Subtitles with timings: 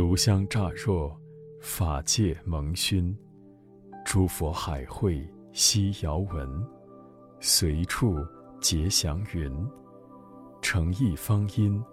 [0.00, 1.14] 炉香乍若，
[1.60, 3.14] 法界蒙熏。
[4.02, 6.48] 诸佛海会悉遥闻，
[7.38, 8.16] 随处
[8.62, 9.54] 结祥云。
[10.62, 11.84] 诚意方音，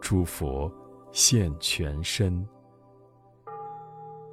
[0.00, 0.68] 诸佛
[1.12, 2.44] 现全身。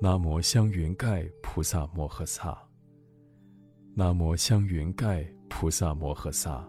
[0.01, 2.57] 南无香云盖菩萨摩诃萨。
[3.93, 6.67] 南无香云盖菩萨摩诃萨。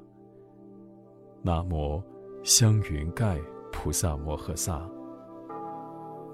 [1.42, 2.02] 南无
[2.44, 3.40] 香云盖
[3.72, 4.86] 菩萨摩诃萨。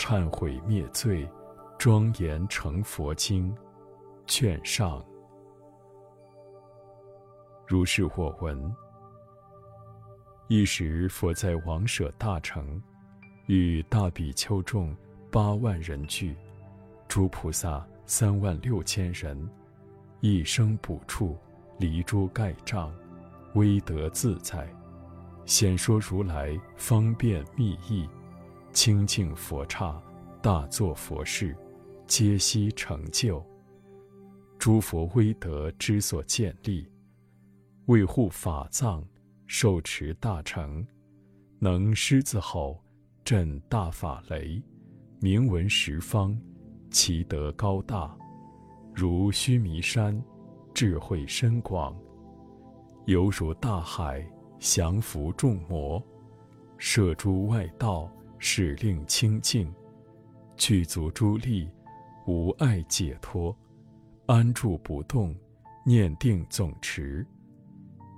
[0.00, 1.28] 忏悔灭罪，
[1.78, 3.54] 庄严成佛经。
[4.26, 5.04] 劝上。
[7.66, 8.74] 如是我闻。
[10.48, 12.82] 一时，佛在王舍大城，
[13.44, 14.96] 与大比丘众
[15.30, 16.34] 八万人聚，
[17.06, 19.50] 诸菩萨三万六千人，
[20.20, 21.36] 一生补处，
[21.78, 22.90] 离诸盖障，
[23.54, 24.66] 威德自在，
[25.44, 28.08] 显说如来方便密意，
[28.72, 30.00] 清净佛刹，
[30.40, 31.56] 大作佛事，
[32.06, 33.44] 皆悉成就。
[34.58, 36.86] 诸佛威德之所建立，
[37.86, 39.04] 为护法藏，
[39.46, 40.86] 受持大乘，
[41.58, 42.80] 能狮子吼，
[43.24, 44.62] 震大法雷，
[45.18, 46.38] 名闻十方，
[46.90, 48.16] 其德高大，
[48.94, 50.22] 如须弥山，
[50.72, 51.96] 智慧深广，
[53.06, 54.24] 犹如大海，
[54.58, 56.02] 降伏众魔，
[56.76, 58.10] 摄诸外道，
[58.40, 59.72] 使令清净，
[60.56, 61.68] 具足诸力，
[62.26, 63.56] 无碍解脱。
[64.26, 65.34] 安住不动，
[65.84, 67.26] 念定总持，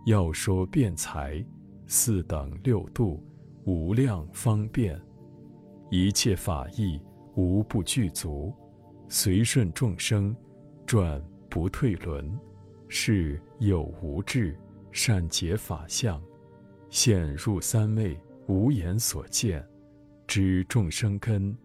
[0.07, 1.45] 要说辩才，
[1.87, 3.23] 四等六度，
[3.65, 5.01] 无量方便，
[5.91, 7.01] 一切法义
[7.35, 8.55] 无不具足，
[9.09, 10.37] 随顺众生，
[10.87, 12.39] 转不退轮，
[12.89, 14.57] 是有无智，
[14.93, 16.23] 善解法相，
[16.91, 18.17] 现入三昧，
[18.47, 19.67] 无眼所见，
[20.27, 21.57] 知众生根，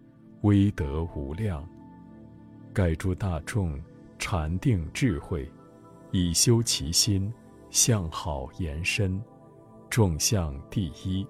[0.41, 1.68] 威德无量，
[2.73, 3.79] 盖诸大众。
[4.19, 5.47] 禅定智慧，
[6.09, 7.31] 以修其心，
[7.69, 9.22] 向好延伸，
[9.91, 11.23] 众相第一，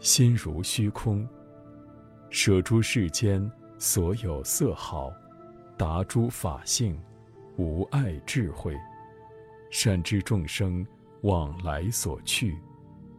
[0.00, 1.24] 心如虚空，
[2.28, 5.12] 舍诸世间所有色好，
[5.78, 7.00] 达诸法性，
[7.56, 8.76] 无碍智慧，
[9.70, 10.84] 善知众生
[11.22, 12.58] 往来所去，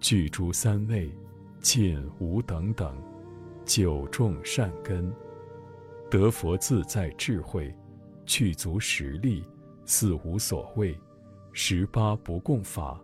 [0.01, 1.09] 具诸三昧，
[1.61, 2.93] 尽无等等，
[3.67, 5.13] 九众善根，
[6.09, 7.71] 得佛自在智慧。
[8.25, 9.43] 具足实力，
[9.85, 10.97] 四无所谓，
[11.53, 12.99] 十八不共法，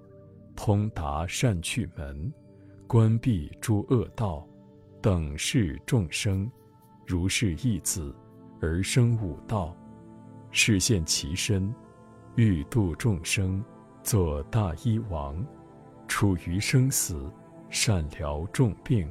[0.56, 2.34] 通达善趣门，
[2.88, 4.46] 关闭诸恶道，
[5.02, 6.52] 等视众生，
[7.08, 8.14] 如是义子，
[8.62, 9.74] 而生五道，
[10.52, 11.74] 示现其身，
[12.36, 13.64] 欲度众生，
[14.02, 15.46] 作大医王，
[16.06, 17.32] 处于生死，
[17.70, 19.10] 善疗众病，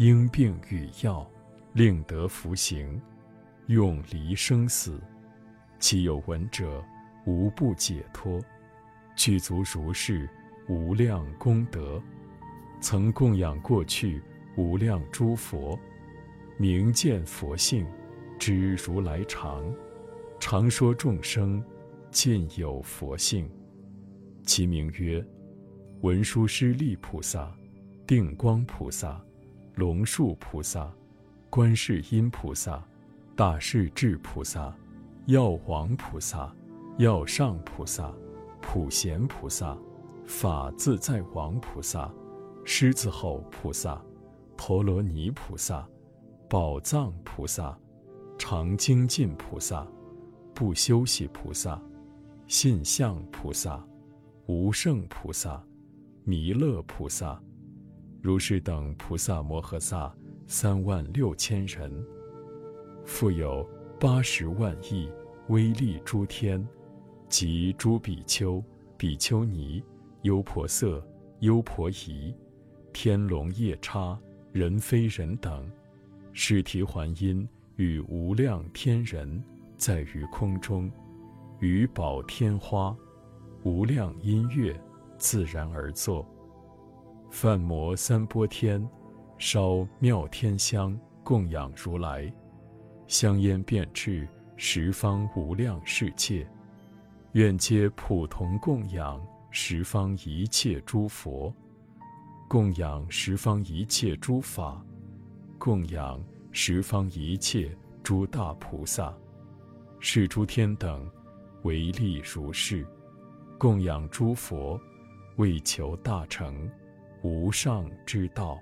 [0.00, 1.30] 因病与药，
[1.74, 2.98] 令得服行。
[3.66, 4.98] 永离生死，
[5.78, 6.82] 其有闻者，
[7.26, 8.40] 无不解脱。
[9.14, 10.26] 具足如是
[10.70, 12.02] 无量功德，
[12.80, 14.22] 曾供养过去
[14.56, 15.78] 无量诸佛，
[16.56, 17.86] 明见佛性，
[18.38, 19.62] 知如来常，
[20.38, 21.62] 常说众生
[22.10, 23.46] 尽有佛性。
[24.46, 25.22] 其名曰
[26.00, 27.54] 文殊师利菩萨、
[28.06, 29.22] 定光菩萨、
[29.74, 30.92] 龙树菩萨、
[31.48, 32.82] 观世音菩萨。
[33.40, 34.70] 大势至菩萨、
[35.24, 36.54] 药王菩萨、
[36.98, 38.12] 药上菩萨、
[38.60, 39.74] 普贤菩萨、
[40.26, 42.12] 法自在王菩萨、
[42.66, 43.98] 狮子吼菩萨、
[44.58, 45.88] 陀罗尼菩萨、
[46.50, 47.74] 宝藏菩萨、
[48.36, 49.86] 常精进菩萨、
[50.52, 51.80] 不休息菩萨、
[52.46, 53.82] 信相菩萨、
[54.48, 55.64] 无胜菩萨、
[56.24, 57.40] 弥勒菩萨，
[58.22, 60.14] 如是等菩萨摩诃萨
[60.46, 61.90] 三万六千人。
[63.04, 63.68] 复有
[63.98, 65.10] 八十万亿
[65.48, 66.66] 威力诸天，
[67.28, 68.62] 及诸比丘、
[68.96, 69.82] 比丘尼、
[70.22, 71.02] 优婆塞、
[71.40, 72.34] 优婆夷、
[72.92, 74.18] 天龙夜叉、
[74.52, 75.68] 人非人等，
[76.32, 79.42] 是提还因与无量天人，
[79.76, 80.90] 在于空中，
[81.58, 82.94] 与宝天花，
[83.64, 84.78] 无量音乐，
[85.16, 86.28] 自然而作。
[87.30, 88.86] 梵摩三波天，
[89.38, 92.30] 烧妙天香供养如来。
[93.06, 96.46] 香烟遍至十方无量世界，
[97.32, 101.54] 愿皆普同供养十方一切诸佛，
[102.48, 104.84] 供养十方一切诸法，
[105.56, 109.16] 供养十方一切诸大菩萨，
[110.00, 111.08] 是诸天等，
[111.62, 112.84] 唯利如是，
[113.56, 114.78] 供养诸佛，
[115.36, 116.68] 为求大成
[117.22, 118.60] 无上之道。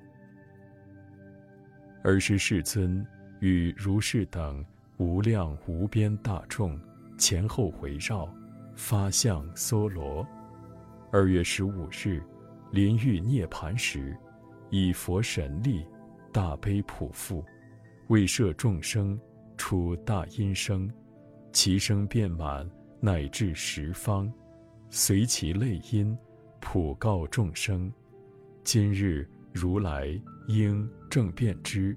[2.02, 3.06] 而是世尊
[3.40, 4.64] 与如是等
[4.96, 6.78] 无量无边大众
[7.18, 8.32] 前后围绕，
[8.76, 10.26] 发相梭罗。
[11.10, 12.22] 二月十五日，
[12.70, 14.16] 临欲涅盘时，
[14.70, 15.84] 以佛神力，
[16.32, 17.44] 大悲普覆，
[18.08, 19.18] 为摄众生，
[19.56, 20.90] 出大音声，
[21.52, 22.68] 其声遍满
[23.00, 24.32] 乃至十方，
[24.88, 26.16] 随其类音，
[26.60, 27.92] 普告众生：
[28.70, 30.20] 今日如来。
[30.48, 31.96] 应正遍知，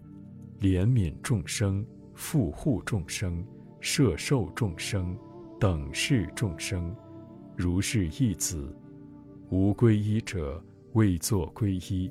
[0.61, 1.85] 怜悯众生，
[2.15, 3.45] 护护众生，
[3.81, 5.17] 摄受众生，
[5.59, 6.95] 等视众生，
[7.57, 8.73] 如是义子，
[9.49, 10.63] 无皈依者，
[10.93, 12.09] 未作皈依；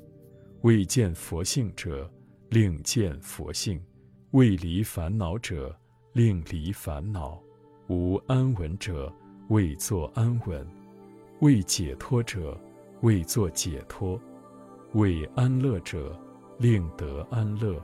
[0.61, 2.07] 未见佛性者，
[2.49, 3.79] 令见佛性；
[4.31, 5.75] 未离烦恼者，
[6.13, 7.41] 令离烦恼；
[7.87, 9.11] 无安稳者，
[9.49, 10.63] 未作安稳；
[11.39, 12.55] 未解脱者，
[13.01, 14.19] 未作解脱；
[14.93, 16.19] 为安乐者。
[16.61, 17.83] 令得安乐。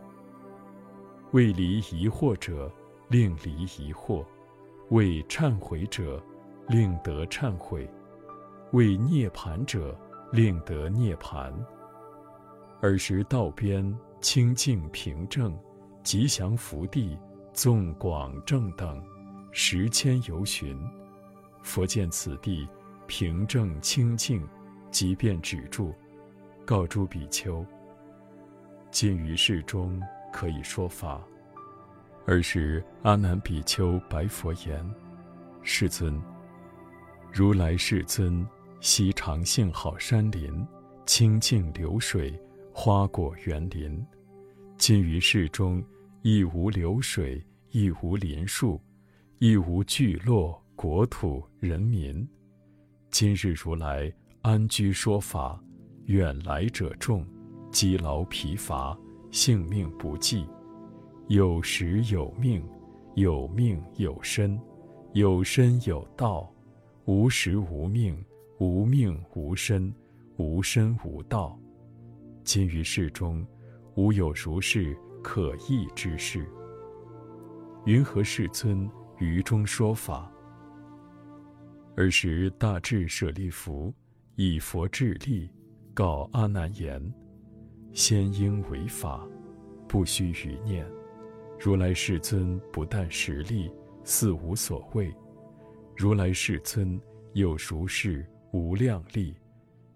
[1.31, 2.71] 为离疑惑者，
[3.07, 4.23] 令离疑惑；
[4.91, 6.21] 为忏悔者，
[6.67, 7.89] 令得忏悔；
[8.73, 9.97] 为涅盘者，
[10.31, 11.51] 令得涅盘。
[12.81, 15.57] 尔时道边清净平正，
[16.03, 17.17] 吉祥福地，
[17.53, 19.03] 纵广正等，
[19.51, 20.79] 十千由旬。
[21.63, 22.67] 佛见此地
[23.07, 24.47] 平正清净，
[24.91, 25.95] 即便止住，
[26.67, 27.65] 告诸比丘。
[28.91, 30.01] 今于世中
[30.33, 31.25] 可以说法。
[32.25, 34.85] 尔时阿难比丘白佛言
[35.63, 36.21] ：“世尊，
[37.31, 38.45] 如来世尊
[38.81, 40.67] 悉常性好山林，
[41.05, 42.37] 清净流水，
[42.73, 44.05] 花果园林。
[44.77, 45.81] 今于世中
[46.21, 47.41] 亦无流水，
[47.71, 48.81] 亦无林树，
[49.39, 52.27] 亦无聚落、国土、人民。
[53.09, 55.57] 今日如来安居说法，
[56.07, 57.25] 远来者众。”
[57.69, 58.97] 积劳疲乏，
[59.29, 60.47] 性命不济；
[61.27, 62.65] 有时有命，
[63.15, 64.59] 有命有身，
[65.13, 66.49] 有身有道；
[67.05, 68.17] 无时无命，
[68.57, 69.93] 无命无身，
[70.37, 71.59] 无身无道。
[72.43, 73.45] 今于世中，
[73.95, 76.49] 无有如是可议之事。
[77.85, 78.89] 云何世尊
[79.19, 80.31] 于中说法？
[81.97, 83.93] 尔时大智舍利弗
[84.35, 85.49] 以佛智力
[85.97, 87.01] 告阿难言。
[87.91, 89.27] 先应为法，
[89.87, 90.85] 不须余念。
[91.59, 93.71] 如来世尊不但实力，
[94.03, 95.11] 似无所谓。
[95.95, 97.01] 如来世尊
[97.33, 99.33] 有如是无量力，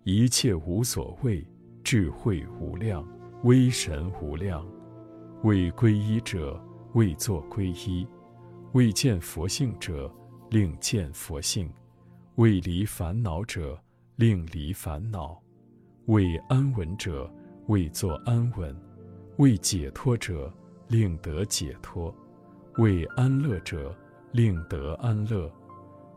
[0.03, 1.45] 一切无所谓，
[1.83, 3.07] 智慧无量，
[3.43, 4.65] 威神无量。
[5.43, 6.59] 为皈依者，
[6.93, 8.07] 为作皈依；
[8.71, 10.11] 为见佛性者，
[10.49, 11.67] 令见佛性；
[12.37, 13.79] 为离烦恼者，
[14.15, 15.39] 令离烦恼；
[16.11, 17.27] 为安稳者。
[17.67, 18.75] 为作安稳，
[19.37, 20.51] 为解脱者
[20.89, 22.13] 令得解脱，
[22.79, 23.95] 为安乐者
[24.33, 25.49] 令得安乐，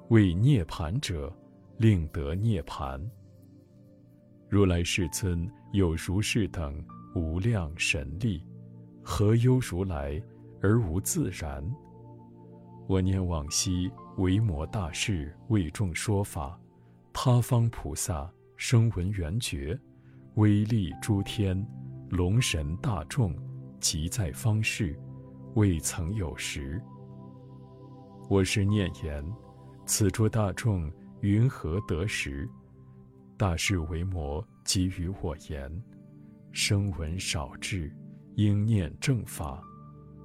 [0.09, 1.33] 为涅盘者
[1.77, 3.01] 令得涅盘。
[4.49, 6.85] 如来世尊有如是等
[7.15, 8.43] 无量神力，
[9.01, 10.21] 何忧如来
[10.61, 11.63] 而无自然？
[12.89, 16.59] 我念往昔维摩大士为众说法，
[17.13, 18.29] 他方菩萨
[18.67, 19.79] 声闻缘觉。
[20.37, 21.55] 威力诸天，
[22.09, 23.37] 龙神大众，
[23.79, 24.99] 即在方世，
[25.55, 26.81] 未曾有时。
[28.27, 29.23] 我是念言：
[29.85, 30.91] 此诸大众
[31.21, 32.49] 云何得时？
[33.37, 35.71] 大事为魔，给予我言：
[36.51, 37.95] 声闻少智，
[38.37, 39.63] 应念正法。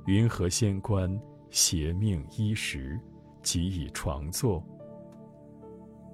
[0.06, 1.14] 云何仙官
[1.50, 2.98] 邪命衣食，
[3.44, 4.66] 即以床坐？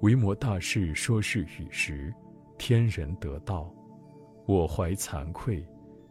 [0.02, 2.12] 维摩大士说是与时，
[2.58, 3.72] 天人得道。
[4.46, 5.66] 我怀惭愧，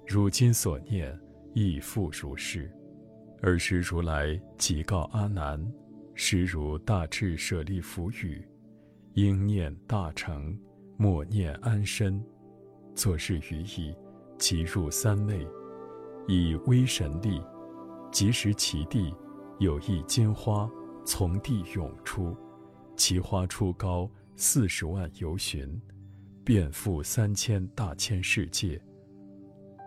[0.08, 1.18] 如今所念
[1.54, 2.70] 亦复如是。
[3.44, 5.64] 尔时如来即告阿难：
[6.16, 8.44] 实如大智舍利弗语，
[9.14, 10.58] 应念大成，
[10.98, 12.22] 莫念安身。
[12.96, 13.96] 作是语已，
[14.40, 15.48] 即入三昧，
[16.28, 17.40] 以威神力，
[18.12, 19.14] 即时其地
[19.60, 20.68] 有一金花
[21.06, 22.36] 从地涌出，
[22.96, 25.82] 其花初高四十万由旬。
[26.44, 28.80] 遍覆三千大千世界，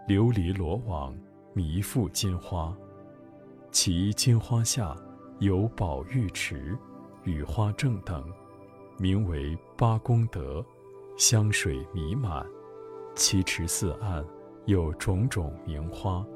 [0.08, 1.16] 琉璃罗网，
[1.54, 2.76] 弥覆金花。
[3.70, 4.96] 其金花下
[5.38, 6.76] 有宝玉池、
[7.22, 8.28] 雨花正等，
[8.98, 10.66] 名为八功德，
[11.16, 12.44] 香水弥漫。
[13.14, 14.24] 其池四岸
[14.66, 16.26] 有种种名花，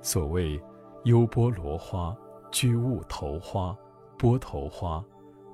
[0.00, 0.58] 所谓
[1.04, 2.16] 优波罗花、
[2.50, 3.76] 居物头花、
[4.16, 5.04] 波头花、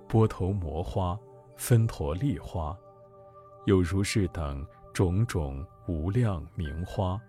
[0.09, 1.19] 波头摩花、
[1.57, 2.77] 分陀利花，
[3.65, 7.21] 有如是等种种无量名花，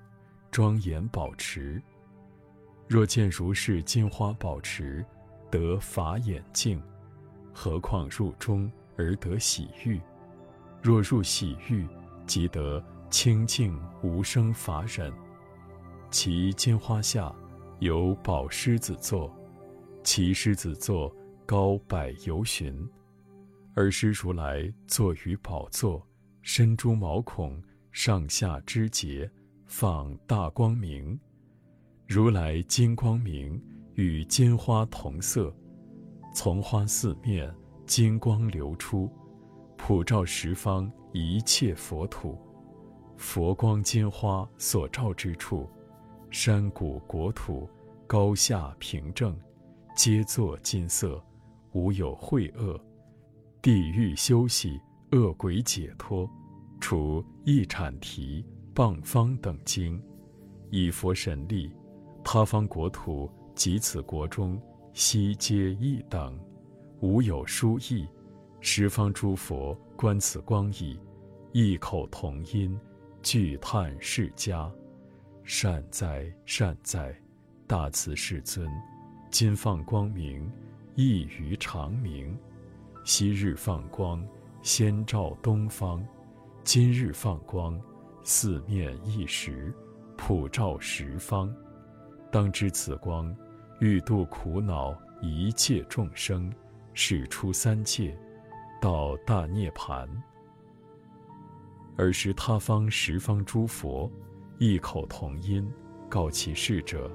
[0.52, 1.82] 庄严宝池。
[2.88, 5.06] 若见如是金花宝池，
[5.50, 6.82] 得法眼净，
[7.54, 10.00] 何况入中而得喜欲？
[10.82, 11.86] 若入喜欲，
[12.26, 15.12] 即得清净无生法忍。
[16.10, 17.34] 其金花下
[17.80, 19.30] 有宝狮子座，
[20.04, 21.14] 其狮子座
[21.48, 22.86] 高百由旬。
[23.76, 26.06] 尔时如来坐于宝座，
[26.42, 29.32] 身诸毛孔上下肢节，
[29.66, 31.18] 放大光明。
[32.06, 33.64] 如来金光明
[33.94, 35.56] 与金花同色，
[36.36, 37.50] 从花四面
[37.86, 39.10] 金光流出，
[39.78, 42.38] 普照十方一切佛土。
[43.16, 45.66] 佛光金花所照之处，
[46.30, 47.70] 山谷国土
[48.06, 49.34] 高下平正，
[49.96, 51.24] 皆作金色，
[51.74, 52.80] 无有秽恶。
[53.62, 54.80] 地狱休息，
[55.12, 56.30] 恶鬼解脱，
[56.80, 60.02] 除一产提、谤方等经，
[60.70, 61.72] 以佛神力。
[62.24, 64.62] 他方国土及此国中，
[64.94, 66.38] 悉皆一等，
[67.00, 68.08] 无有殊异。
[68.60, 71.00] 十方诸佛观此光矣，
[71.54, 72.78] 异口同音，
[73.22, 74.70] 具叹释迦：
[75.44, 77.16] 善哉善哉，
[77.66, 78.70] 大慈世尊！
[79.30, 80.52] 今放光明，
[80.98, 82.36] 异于常明。
[83.04, 84.28] 昔日放光，
[84.64, 86.02] 先照东方；
[86.64, 87.80] 今日放光，
[88.24, 89.72] 四面一时，
[90.18, 91.56] 普照十方。
[92.32, 93.34] 当知此光，
[93.80, 96.52] 欲度苦恼一切众生，
[96.96, 98.18] 使出三界，
[98.82, 100.10] 到大涅槃。
[101.98, 104.12] 尔时他方十方诸佛，
[104.58, 105.72] 异口同音，
[106.10, 107.08] 告其事者：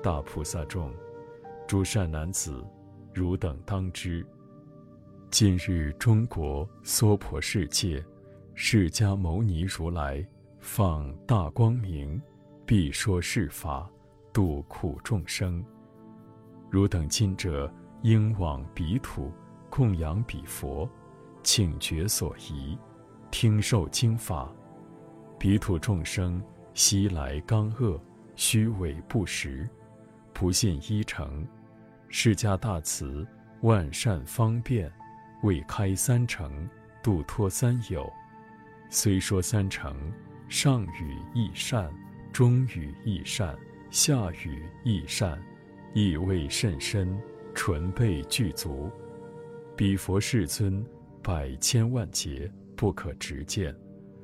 [0.00, 0.92] 大菩萨众，
[1.66, 2.64] 诸善男子，
[3.12, 4.24] 汝等当知，
[5.30, 8.04] 今日中国娑婆世界，
[8.54, 10.24] 释迦牟尼如来
[10.60, 12.20] 放大光明，
[12.64, 13.90] 必说是法。
[14.32, 15.64] 度苦众生，
[16.70, 17.68] 汝等今者
[18.02, 19.32] 应往彼土
[19.68, 20.88] 供养彼佛，
[21.42, 22.78] 请觉所疑，
[23.32, 24.48] 听受经法。
[25.36, 26.40] 彼土众生
[26.74, 28.00] 昔来刚恶，
[28.36, 29.68] 虚伪不实，
[30.32, 31.44] 不信依成。
[32.12, 33.24] 释迦大慈，
[33.60, 34.90] 万善方便，
[35.44, 36.68] 未开三成，
[37.02, 38.12] 度脱三有。
[38.88, 39.96] 虽说三成，
[40.48, 41.88] 上语亦善，
[42.32, 43.56] 中语亦善。
[43.90, 45.40] 下语亦善，
[45.94, 47.20] 意味甚深，
[47.54, 48.90] 纯备具足。
[49.76, 50.84] 彼佛世尊，
[51.22, 53.74] 百千万劫不可直见，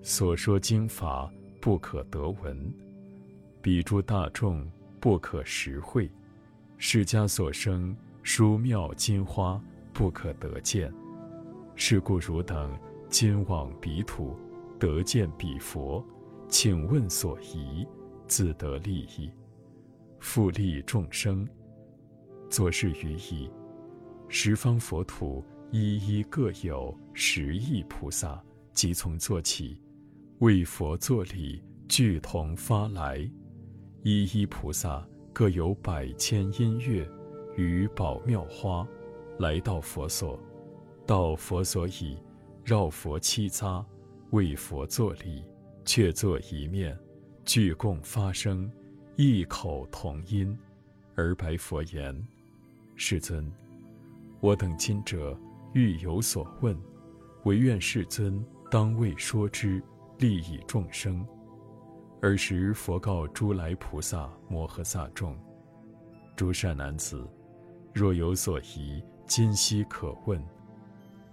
[0.02, 1.28] 所说经法
[1.61, 2.73] 不可得闻。
[3.61, 4.69] 彼诸大众
[5.00, 6.09] 不可实会，
[6.78, 9.61] 释迦所生殊妙金花
[9.92, 10.92] 不可得见。
[11.75, 12.78] 是故汝等
[13.09, 14.35] 今往彼土，
[14.78, 16.04] 得见彼佛，
[16.49, 17.87] 请问所疑，
[18.26, 19.30] 自得利益。
[20.18, 21.47] 复利众生，
[22.49, 23.50] 作是于已，
[24.28, 28.42] 十方佛土一一各有十亿菩萨，
[28.73, 29.78] 即从做起，
[30.38, 33.18] 为佛作礼，具同发来。
[34.02, 35.06] 一一菩萨
[35.38, 37.07] 各有百千音乐，
[37.57, 38.88] 与宝妙花，
[39.38, 40.40] 来到佛所，
[41.05, 42.16] 到佛所已，
[42.64, 43.85] 绕佛七匝，
[44.31, 45.45] 为佛作礼，
[45.85, 46.99] 却坐一面，
[47.45, 48.73] 俱共发声。
[49.16, 50.59] 异口同音，
[51.14, 52.26] 而白佛言
[52.97, 53.52] ：“世尊，
[54.40, 55.38] 我等今者
[55.75, 56.75] 欲有所问，
[57.45, 59.83] 唯愿世尊当为说之，
[60.16, 61.23] 利益众生。”
[62.26, 65.38] 尔时佛告诸来菩萨摩诃萨众
[66.35, 67.25] ：“诸善男子，
[67.95, 70.45] 若有所疑，今悉可问，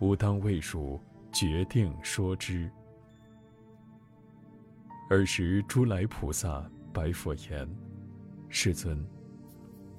[0.02, 2.70] 吾当为汝决定说之。”
[5.10, 6.64] 尔时诸来菩萨。
[6.94, 7.68] 白佛言
[8.48, 9.04] ：“世尊，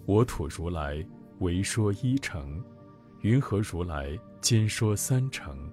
[0.06, 1.04] 我土如来
[1.40, 2.64] 为说一成，
[3.22, 5.68] 云何如来今说三成？”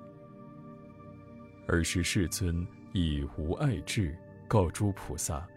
[1.69, 4.17] 尔时世尊以无碍智
[4.51, 5.47] 告诸菩萨：“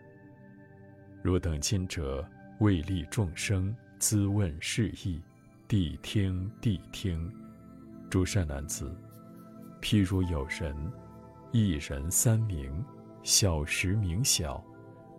[1.20, 2.24] 若等今者
[2.60, 5.20] 为利众生，咨问是义，
[5.68, 7.28] 谛听谛听。
[8.08, 8.96] 诸善男子，
[9.82, 10.76] 譬如有人，
[11.50, 12.84] 一人三名，
[13.24, 14.64] 小时名小。”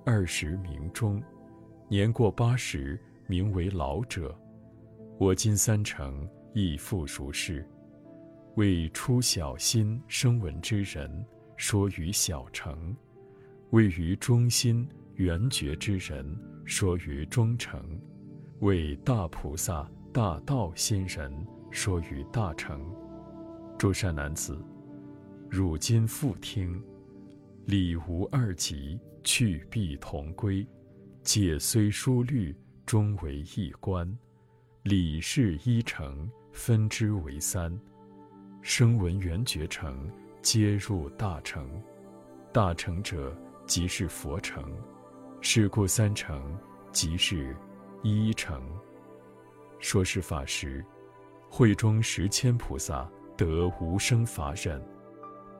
[0.06, 1.22] 二十名中，
[1.90, 4.34] 年过八十名为老者。
[5.20, 7.70] 我今三成亦复如是。
[8.56, 11.26] 为出小心声闻之人，
[11.58, 12.74] 说于小乘；
[13.72, 17.80] 位于中心圆觉之人，说于中乘；
[18.60, 21.34] 为大菩萨、大道心人，
[21.72, 22.80] 说于大乘。
[23.78, 24.58] 诸善男子，
[25.50, 26.82] 汝今复听，
[27.66, 30.66] 理无二极，去必同归。
[31.24, 32.56] 解虽殊虑，
[32.86, 34.08] 终为一观。
[34.84, 37.78] 理事一成，分之为三。
[38.62, 40.10] 声闻缘觉成，
[40.42, 41.68] 皆入大成。
[42.54, 44.64] 大成者，即是佛成。
[45.42, 46.58] 是故三成，
[46.92, 47.56] 即是
[48.02, 48.60] 一成。
[49.80, 50.84] 说是法时，
[51.50, 53.08] 会中十千菩萨
[53.38, 54.84] 得无生法忍，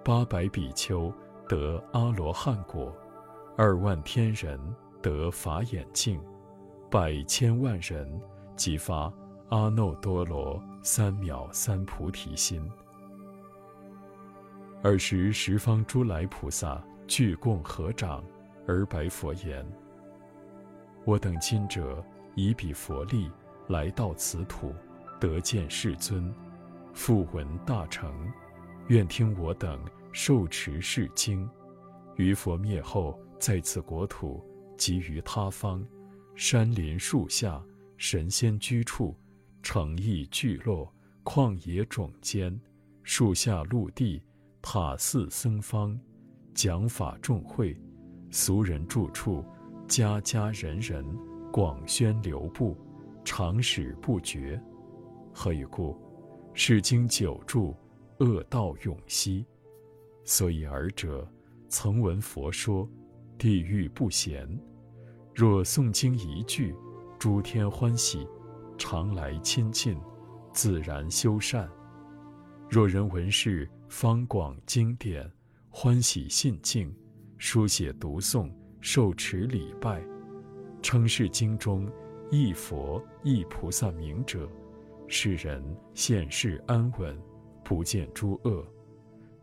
[0.04, 1.14] 八百比丘
[1.48, 2.92] 得阿罗汉果，
[3.56, 4.60] 二万天人
[5.04, 6.20] 得法眼净，
[6.90, 8.20] 百千万人
[8.56, 9.14] 即发
[9.50, 12.68] 阿耨多罗三藐三菩提心。
[14.82, 18.24] 尔时，十方诸来菩萨俱共合掌，
[18.68, 19.66] 而白佛言
[21.06, 22.04] ：“我等今者
[22.36, 23.30] 以彼佛力
[23.68, 24.74] 来到此土，
[25.20, 26.34] 得见世尊，
[26.94, 28.14] 复闻大乘，
[28.88, 29.80] 愿听我等
[30.12, 31.50] 受持是经。
[32.16, 34.44] 于佛灭后，在此国土
[34.78, 35.86] 及于他方，
[36.36, 37.64] 山林树下，
[37.98, 39.16] 神仙居处，
[39.62, 40.92] 城邑聚落，
[41.24, 42.60] 旷野冢间，
[43.04, 44.22] 树下陆地。”
[44.68, 45.96] 塔寺僧方，
[46.56, 47.78] 讲法众会，
[48.32, 49.44] 俗人住处，
[49.88, 51.06] 家家人人，
[51.52, 52.76] 广宣流布，
[53.26, 54.60] 常使不绝。
[55.34, 55.96] 何以故？
[56.54, 57.76] 是经久住，
[58.20, 59.46] 恶道永息。
[60.24, 61.28] 所以尔者，
[61.68, 62.90] 曾闻佛说，
[63.38, 64.48] 地狱不闲。
[65.36, 66.74] 若诵经一句，
[67.20, 68.26] 诸天欢喜，
[68.78, 69.98] 常来亲近，
[70.54, 71.70] 自然修善。
[72.70, 73.70] 若人闻是。
[73.88, 75.32] 方广经典，
[75.78, 76.90] 欢喜信敬，
[77.38, 80.02] 书写读诵，受持礼拜，
[80.82, 81.86] 称是经中
[82.32, 84.50] 一佛一菩萨名者，
[85.06, 85.62] 世人
[85.94, 87.22] 现世安稳，
[87.62, 88.66] 不见诸恶。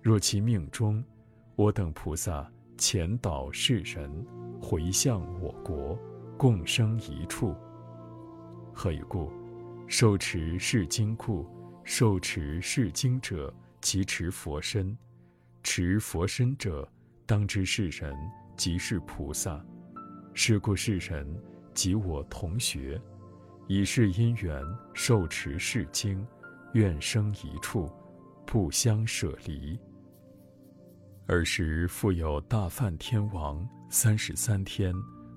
[0.01, 1.05] 若其命中，
[1.55, 4.11] 我等菩萨前导世人
[4.59, 5.99] 回向我国，
[6.38, 7.55] 共生一处。
[8.73, 9.31] 何以故？
[9.87, 11.47] 受持是经故，
[11.85, 13.53] 受持是经者。
[13.83, 14.97] 其持佛身，
[15.62, 16.87] 持佛身者，
[17.25, 18.14] 当知是人
[18.57, 19.64] 即是菩萨。
[20.35, 21.27] 是故世人
[21.75, 23.01] 即我同学，
[23.68, 26.27] 以是因缘受持是经，
[26.72, 27.90] 愿生一处，
[28.46, 29.79] 不相舍离。
[31.27, 34.94] 尔时复有大梵天王、三十三天、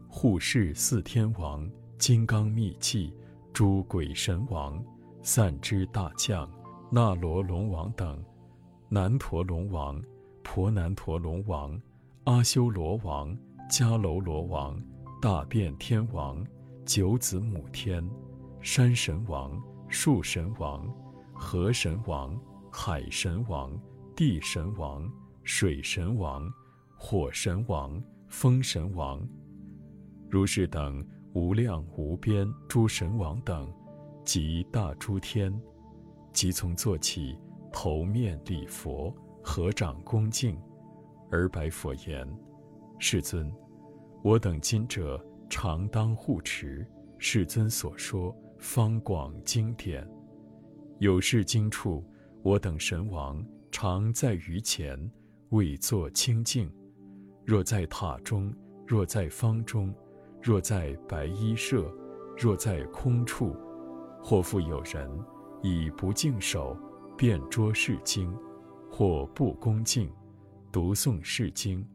[0.08, 3.14] 护世四天王、金刚密契、
[3.54, 4.84] 诸鬼神王、
[5.22, 6.50] 散之大将、
[6.92, 8.24] 那罗龙王等。
[8.88, 10.02] 南陀龙王、
[10.46, 11.78] 婆南陀龙王、
[12.26, 13.36] 阿修罗王、
[13.70, 14.80] 迦楼罗王、
[15.20, 16.46] 大变天王、
[16.86, 18.08] 九子母天、
[18.62, 20.88] 山神王、树神王、
[21.34, 22.40] 河神王、
[22.72, 23.78] 海神王、
[24.16, 25.12] 地神王、
[25.44, 26.48] 水神王、
[26.96, 29.28] 火神王、风神王，
[30.30, 31.04] 如是等
[31.34, 33.68] 无量无边诸神王等，
[34.24, 35.54] 及大诸天，
[36.32, 37.36] 即从坐起。
[37.74, 39.14] 头面礼佛，
[39.48, 40.60] 合掌恭敬，
[41.30, 42.28] 而白佛言
[42.98, 43.50] ：“世尊，
[44.24, 46.86] 我等今者常当护持
[47.20, 50.06] 世尊所说方广经典。
[50.98, 52.04] 有事经处，
[52.42, 55.00] 我等神王常在于前，
[55.50, 56.68] 为作清净。
[57.46, 58.52] 若在塔中，
[58.88, 59.94] 若在方中，
[60.42, 61.88] 若在白衣舍，
[62.36, 63.56] 若在空处，
[64.24, 65.08] 或复有人
[65.62, 66.76] 以不净手。”
[67.18, 68.30] 便捉是经，
[68.98, 70.10] 或不恭敬，
[70.72, 71.86] 读诵是经，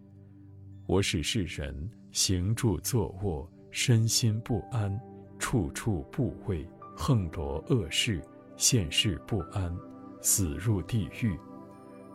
[0.85, 5.01] 我使世人行住坐卧，身心不安，
[5.39, 8.23] 处处怖畏，横罗恶事，
[8.55, 9.75] 现世不安，
[10.21, 11.39] 死入地狱。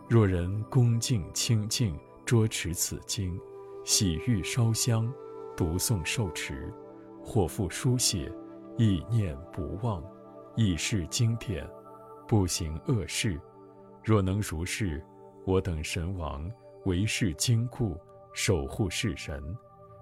[0.08, 3.36] 若人恭敬清净，捉持此经，
[3.84, 5.12] 洗浴烧香，
[5.56, 6.72] 读诵受持，
[7.24, 8.32] 或复书写，
[8.78, 10.00] 意念不忘，
[10.54, 11.68] 亦是经典。
[12.28, 13.40] 不行恶事，
[14.06, 15.02] 若能如是，
[15.44, 16.48] 我等神王
[16.84, 17.98] 为世经故，
[18.32, 19.42] 守护世人。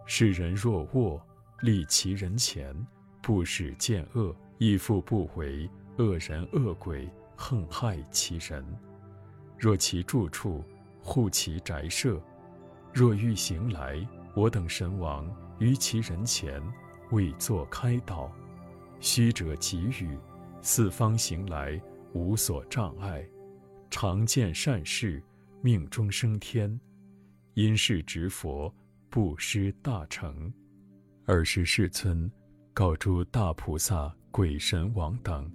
[0.05, 1.19] 世人若卧，
[1.63, 2.77] 立其人前，
[3.23, 8.63] 不使见恶，亦复不为恶人恶鬼横害其人。
[9.57, 10.63] 若其住处，
[11.01, 12.21] 护其宅舍，
[12.93, 15.27] 若欲行来，我等神王
[15.59, 16.63] 于其人前，
[17.11, 18.31] 为作开导，
[19.01, 20.19] 虚者给予，
[20.61, 21.81] 四方行来
[22.13, 23.27] 无所障碍，
[23.97, 25.23] 常见善事，
[25.63, 26.81] 命中升天，
[27.55, 28.75] 因是执佛，
[29.09, 30.53] 不失大成。
[31.27, 32.29] 尔时世尊
[32.73, 35.49] 告诸大菩萨、鬼神王等：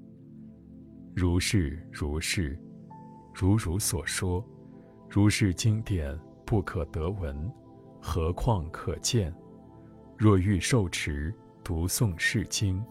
[1.14, 2.58] 如是如是，
[3.34, 4.42] 如如所说，
[5.10, 7.52] 如是经典不可得闻，
[8.02, 9.36] 何况可见？
[10.18, 12.82] 若欲受持，读诵是经。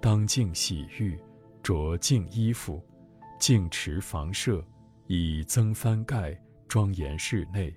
[0.00, 1.20] 当净洗浴，
[1.62, 2.82] 着净衣服，
[3.38, 4.64] 净持房舍，
[5.06, 7.74] 以增幡盖，庄严室内，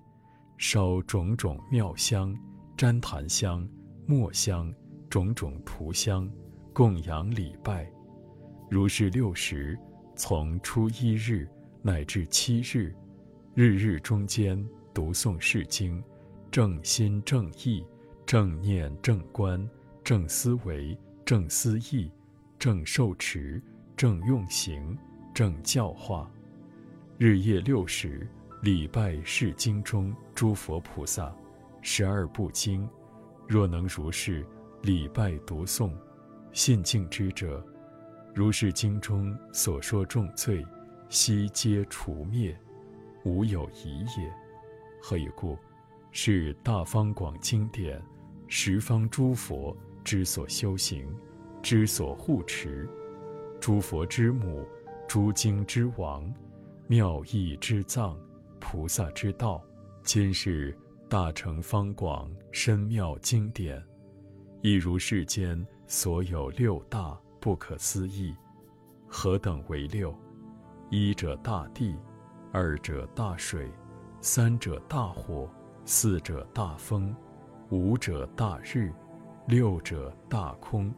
[0.57, 2.35] 烧种种妙香、
[2.77, 3.67] 旃檀香、
[4.05, 4.73] 墨香、
[5.09, 6.29] 种种涂香，
[6.73, 7.89] 供养礼拜。
[8.69, 9.77] 如是六时，
[10.15, 11.47] 从初一日
[11.81, 12.93] 乃至七日，
[13.55, 14.63] 日日中间
[14.93, 16.03] 读诵是经，
[16.51, 17.83] 正心正意，
[18.25, 19.69] 正念正观，
[20.03, 22.11] 正思维，正思意。
[22.59, 23.61] 正受持，
[23.95, 24.97] 正用行，
[25.31, 26.27] 正教化，
[27.19, 28.29] 日夜六时
[28.61, 31.35] 礼拜是经中诸佛菩萨，
[31.81, 32.87] 十二部经，
[33.47, 34.45] 若能如是
[34.83, 35.91] 礼拜读诵，
[36.51, 37.65] 信敬之者，
[38.35, 40.63] 如是经中所说重罪，
[41.09, 42.55] 悉皆除灭，
[43.23, 44.31] 无有疑也。
[45.01, 45.57] 何以故？
[46.11, 47.99] 是大方广经典，
[48.47, 51.03] 十方诸佛之所修行。
[51.63, 52.87] 之所护持，
[53.59, 54.63] 诸佛之母，
[55.07, 56.31] 诸经之王，
[56.89, 58.17] 妙义之藏，
[58.61, 59.61] 菩萨之道，
[60.03, 60.73] 今是
[61.09, 63.83] 大乘方广深妙经典，
[64.61, 68.33] 亦如世间所有六大不可思议。
[69.05, 70.17] 何等为六？
[70.89, 71.93] 一者大地，
[72.53, 73.69] 二者大水，
[74.21, 75.49] 三者大火，
[75.83, 77.13] 四者大风，
[77.69, 78.93] 五者大日，
[79.45, 80.89] 六者大空。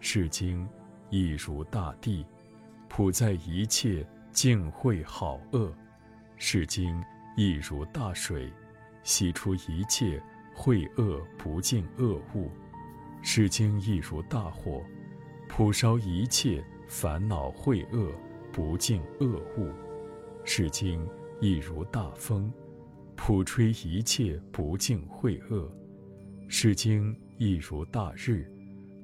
[0.00, 0.68] 是经
[1.08, 2.26] 亦如大地，
[2.88, 5.72] 普在一切净慧好恶；
[6.36, 7.02] 是经
[7.36, 8.52] 亦如大水，
[9.02, 10.22] 洗出一切
[10.54, 12.48] 秽恶不净恶物；
[13.22, 14.82] 是经亦如大火，
[15.48, 18.12] 普烧一切烦恼秽恶
[18.52, 19.26] 不净恶
[19.58, 19.72] 物；
[20.44, 21.06] 是经
[21.40, 22.52] 亦如大风，
[23.16, 25.68] 普吹一切不净秽恶；
[26.48, 28.50] 是经亦如大日。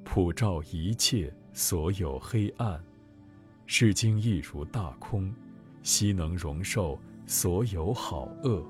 [0.09, 2.81] 普照一切所有黑暗，
[3.69, 5.31] 是经亦如大空，
[5.83, 8.65] 悉能容受所有好恶。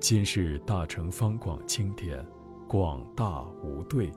[0.00, 2.24] 今是大乘方广经典，
[2.66, 4.10] 广大无对，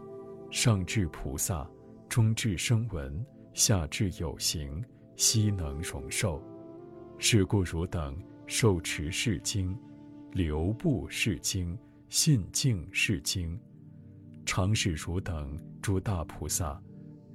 [0.50, 1.70] 上至菩萨，
[2.08, 4.82] 中至声闻，下至有形，
[5.18, 6.42] 悉能容受。
[7.18, 9.78] 是故汝等受持是经，
[10.32, 13.60] 留步是经，信敬是经。
[14.46, 16.82] 常使汝等诸大菩萨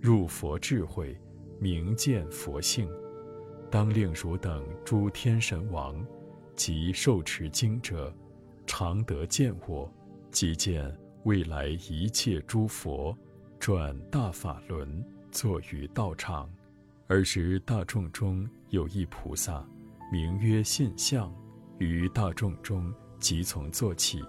[0.00, 1.16] 入佛智慧，
[1.59, 2.88] 明见佛性，
[3.71, 6.05] 当令汝等诸天神王
[6.55, 8.14] 及受持经者，
[8.66, 9.90] 常得见我，
[10.31, 13.16] 即见未来一切诸佛
[13.59, 16.51] 转大法轮，坐于道场。
[17.09, 19.66] 尔时大众中有一菩萨，
[20.12, 21.33] 名曰信相，
[21.79, 24.23] 于大众中即从坐起，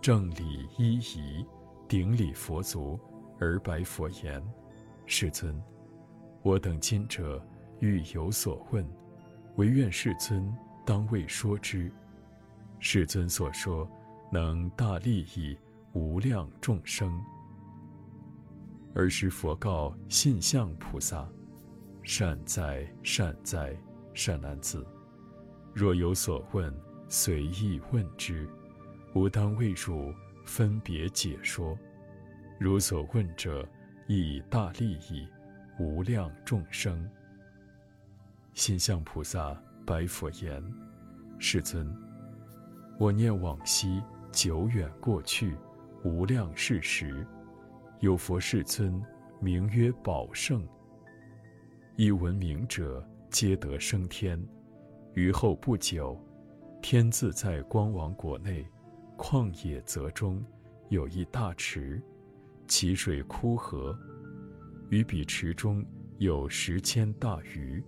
[0.00, 1.44] 正礼一仪。
[1.88, 2.98] 顶礼佛足，
[3.38, 4.42] 而白佛言
[5.06, 5.56] ：“世尊，
[6.46, 7.44] 我等今者
[7.80, 8.86] 欲有所问，
[9.56, 11.90] 唯愿世尊当为说之。
[12.78, 13.90] 世尊所说，
[14.30, 15.58] 能大利益
[15.92, 17.20] 无量众生。”
[18.94, 21.28] 尔时佛告信相菩萨
[22.04, 23.76] ：“善哉，善哉，
[24.14, 24.86] 善男子！
[25.74, 26.72] 若有所问，
[27.08, 28.48] 随意问之，
[29.16, 30.14] 吾当为汝。”
[30.46, 31.76] 分别解说，
[32.56, 33.68] 如所问者，
[34.06, 35.26] 以大利益
[35.78, 37.08] 无量众生。
[38.54, 40.62] 心向菩萨白佛言
[41.38, 41.86] ：“世尊，
[42.98, 45.56] 我念往昔久远过去
[46.04, 47.26] 无量世时，
[48.00, 49.02] 有佛世尊
[49.40, 50.66] 名曰宝胜，
[51.96, 54.42] 一闻名者皆得升天。
[55.14, 56.18] 于后不久，
[56.80, 58.66] 天自在光王国内。”
[59.18, 60.44] 旷野泽中，
[60.90, 62.02] 有一大池，
[62.68, 63.96] 其水枯涸。
[64.88, 65.84] 于彼池中
[66.18, 67.82] 有十千大鱼，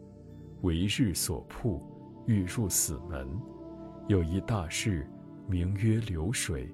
[0.63, 1.81] 为日所曝，
[2.27, 3.29] 欲入死门。
[4.09, 5.09] 有一大士，
[5.47, 6.69] 名曰流水，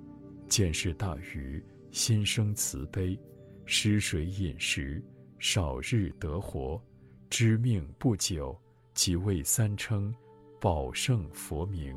[0.49, 3.19] 见是大鱼，心生慈悲，
[3.67, 5.03] 施水饮食，
[5.39, 6.81] 少日得活，
[7.29, 8.57] 知命不久，
[8.95, 10.15] 即为三称，
[10.61, 11.95] 宝胜佛名。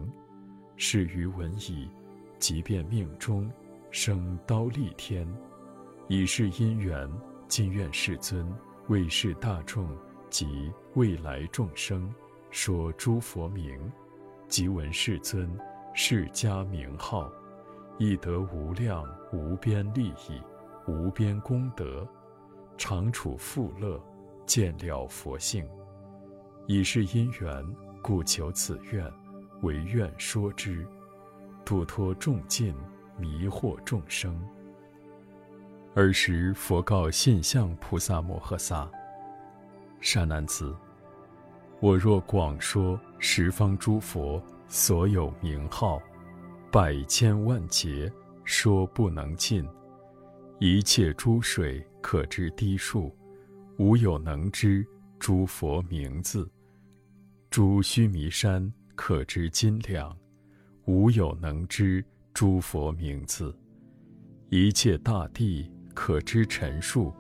[0.76, 1.90] 是鱼闻已。
[2.40, 3.52] 即便命中
[3.90, 5.28] 生刀立天，
[6.08, 7.10] 以是因缘，
[7.48, 8.54] 今愿世尊
[8.90, 9.90] 为是大众
[10.30, 12.14] 及未来众生
[12.52, 13.80] 说诸佛名，
[14.48, 15.50] 即闻世尊
[15.94, 17.32] 释迦名号，
[17.98, 20.42] 亦得无量无边利益、
[20.88, 22.06] 无边功德，
[22.78, 24.02] 常处富乐，
[24.46, 25.66] 见了佛性。
[26.68, 27.66] 以是因缘，
[28.02, 29.10] 故求此愿，
[29.62, 30.86] 唯愿说之，
[31.64, 32.76] 度脱众尽，
[33.18, 34.38] 迷惑众生。
[35.98, 38.88] 尔时，佛告现相菩萨摩诃萨
[40.00, 40.76] ：“善男子，
[41.80, 46.00] 我若广说十方诸佛所有名号，
[46.72, 49.66] 百千万劫说不能尽；
[50.60, 53.12] 一切诸水可知滴数，
[53.80, 54.86] 无有能知
[55.18, 56.48] 诸佛名字；
[57.50, 60.16] 诸须弥山可知斤两，
[60.86, 62.06] 无有能知
[62.36, 63.52] 诸佛名字；
[64.50, 67.12] 一切大地。”可知陈述，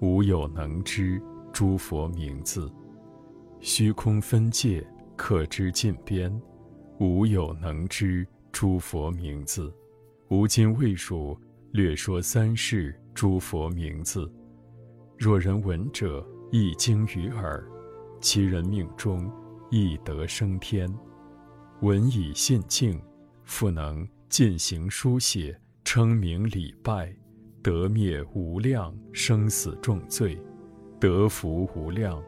[0.00, 1.20] 无有能知
[1.54, 2.70] 诸佛名字；
[3.60, 6.30] 虚空分界可知尽边，
[6.98, 9.74] 无有能知诸佛名字。
[10.28, 11.34] 吾今未数
[11.72, 14.30] 略说三世诸佛名字。
[15.16, 17.66] 若人闻者，一经于耳，
[18.20, 19.32] 其人命中
[19.70, 20.86] 亦得升天。
[21.80, 23.00] 闻以信敬，
[23.44, 27.16] 复能进行书写，称名礼拜。
[27.62, 30.40] 得灭无量生死重罪，
[30.98, 32.22] 得福无量，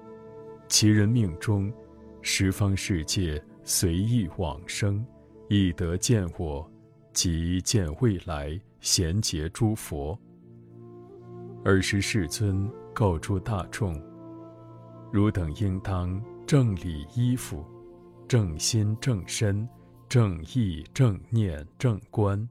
[0.68, 1.72] 其人命中，
[2.20, 5.04] 十方世界随意往生，
[5.48, 6.70] 亦得见我，
[7.12, 10.18] 即见未来贤劫诸佛。
[11.64, 13.98] 尔时世尊告诸大众：
[15.12, 17.64] 汝等应当正理依附，
[18.28, 19.66] 正心正身，
[20.08, 22.46] 正意正念正观，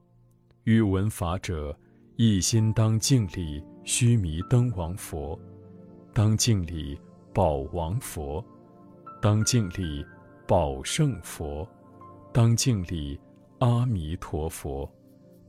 [0.64, 1.78] 欲闻法者。
[2.24, 5.36] 一心当敬礼须弥灯王佛，
[6.14, 6.96] 当敬礼
[7.34, 8.46] 宝王佛，
[9.20, 10.06] 当敬礼
[10.48, 11.68] 宝胜佛，
[12.32, 13.20] 当敬礼
[13.58, 14.88] 阿弥陀佛，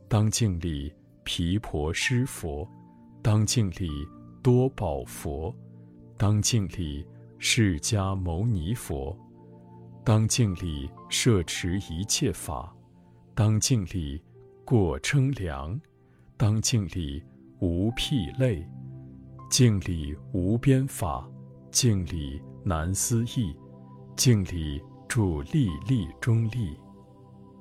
[0.09, 0.91] 当敬礼
[1.25, 2.67] 毗婆尸佛，
[3.21, 3.91] 当敬礼
[4.43, 5.55] 多宝佛，
[6.17, 7.07] 当敬礼
[7.39, 9.15] 释迦牟尼佛，
[10.03, 12.75] 当敬礼摄持一切法，
[13.35, 14.19] 当敬礼
[14.65, 15.79] 过称量。
[16.43, 17.23] 当敬礼
[17.61, 18.69] 无辟类，
[19.49, 21.25] 敬礼无边法，
[21.71, 23.57] 敬礼难思议，
[24.17, 26.77] 敬礼助利利中利，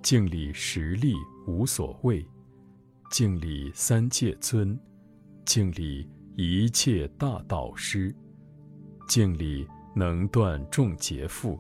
[0.01, 1.13] 敬礼实力
[1.45, 2.25] 无所谓，
[3.11, 4.75] 敬礼三界尊，
[5.45, 8.11] 敬礼一切大导师，
[9.07, 9.63] 敬礼
[9.95, 11.55] 能断众劫缚，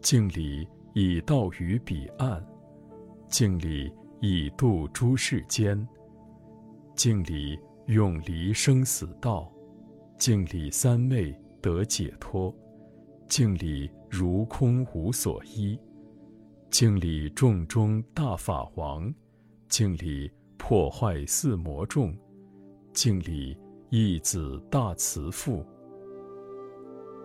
[0.00, 2.40] 敬礼以道于彼岸，
[3.28, 5.76] 敬礼以度诸世间。
[6.96, 9.52] 敬礼永离生死道，
[10.18, 12.52] 敬礼三昧得解脱，
[13.28, 15.78] 敬礼如空无所依，
[16.70, 19.12] 敬礼众中大法王，
[19.68, 22.16] 敬礼破坏四魔众，
[22.94, 23.54] 敬礼
[23.90, 25.62] 义子大慈父。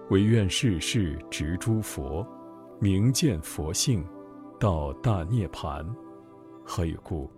[0.09, 2.27] 唯愿世世执诸佛，
[2.81, 4.05] 明见佛性，
[4.59, 5.87] 到大涅槃。
[6.65, 7.31] 何以故？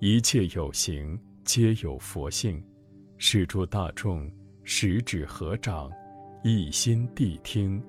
[0.00, 1.18] 一切有形。
[1.46, 2.60] 皆有佛性，
[3.18, 4.28] 是诸大众
[4.64, 5.88] 十指合掌，
[6.42, 7.80] 一心谛听，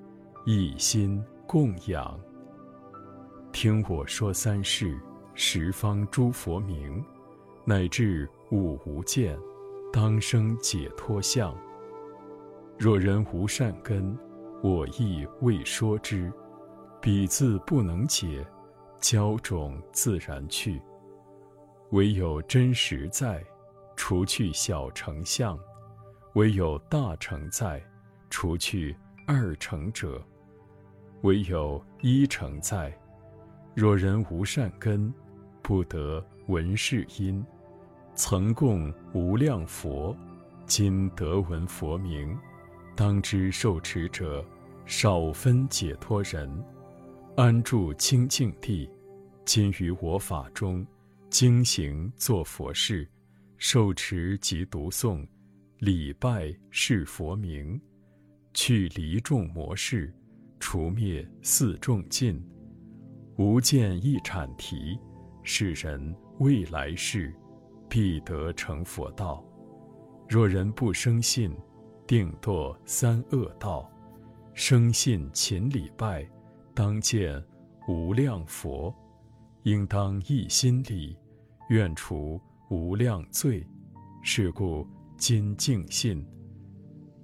[0.46, 2.18] 一心供养。
[3.50, 4.96] 听我说三世
[5.34, 7.04] 十方诸佛名，
[7.64, 9.36] 乃至五无间，
[9.92, 11.52] 当生解脱相。
[12.78, 14.16] 若人无善根，
[14.62, 16.32] 我亦未说之。
[17.00, 18.46] 彼自不能解，
[19.00, 20.80] 教种自然去。
[21.90, 23.42] 唯有真实在，
[23.96, 25.58] 除去小成相；
[26.34, 27.82] 唯有大成在，
[28.28, 28.94] 除去
[29.26, 30.20] 二成者；
[31.22, 32.92] 唯有一成在。
[33.74, 35.12] 若人无善根，
[35.62, 37.44] 不得闻是因。
[38.14, 40.14] 曾供无量佛，
[40.66, 42.36] 今得闻佛名，
[42.94, 44.44] 当知受持者
[44.84, 46.64] 少分解脱人，
[47.36, 48.90] 安住清净地。
[49.44, 50.86] 今于我法中。
[51.30, 53.06] 经行作佛事，
[53.58, 55.26] 受持及读诵，
[55.78, 57.78] 礼拜是佛名，
[58.54, 60.12] 去离众魔事，
[60.58, 62.42] 除灭四众尽，
[63.36, 64.98] 无见一阐提，
[65.42, 67.34] 世人未来世
[67.90, 69.44] 必得成佛道。
[70.28, 71.54] 若人不生信，
[72.06, 73.90] 定堕三恶道。
[74.54, 76.26] 生信勤礼拜，
[76.74, 77.40] 当见
[77.86, 78.92] 无量佛。
[79.68, 81.14] 应当一心礼，
[81.68, 83.62] 愿除无量罪。
[84.22, 84.86] 是故
[85.18, 86.26] 今敬信，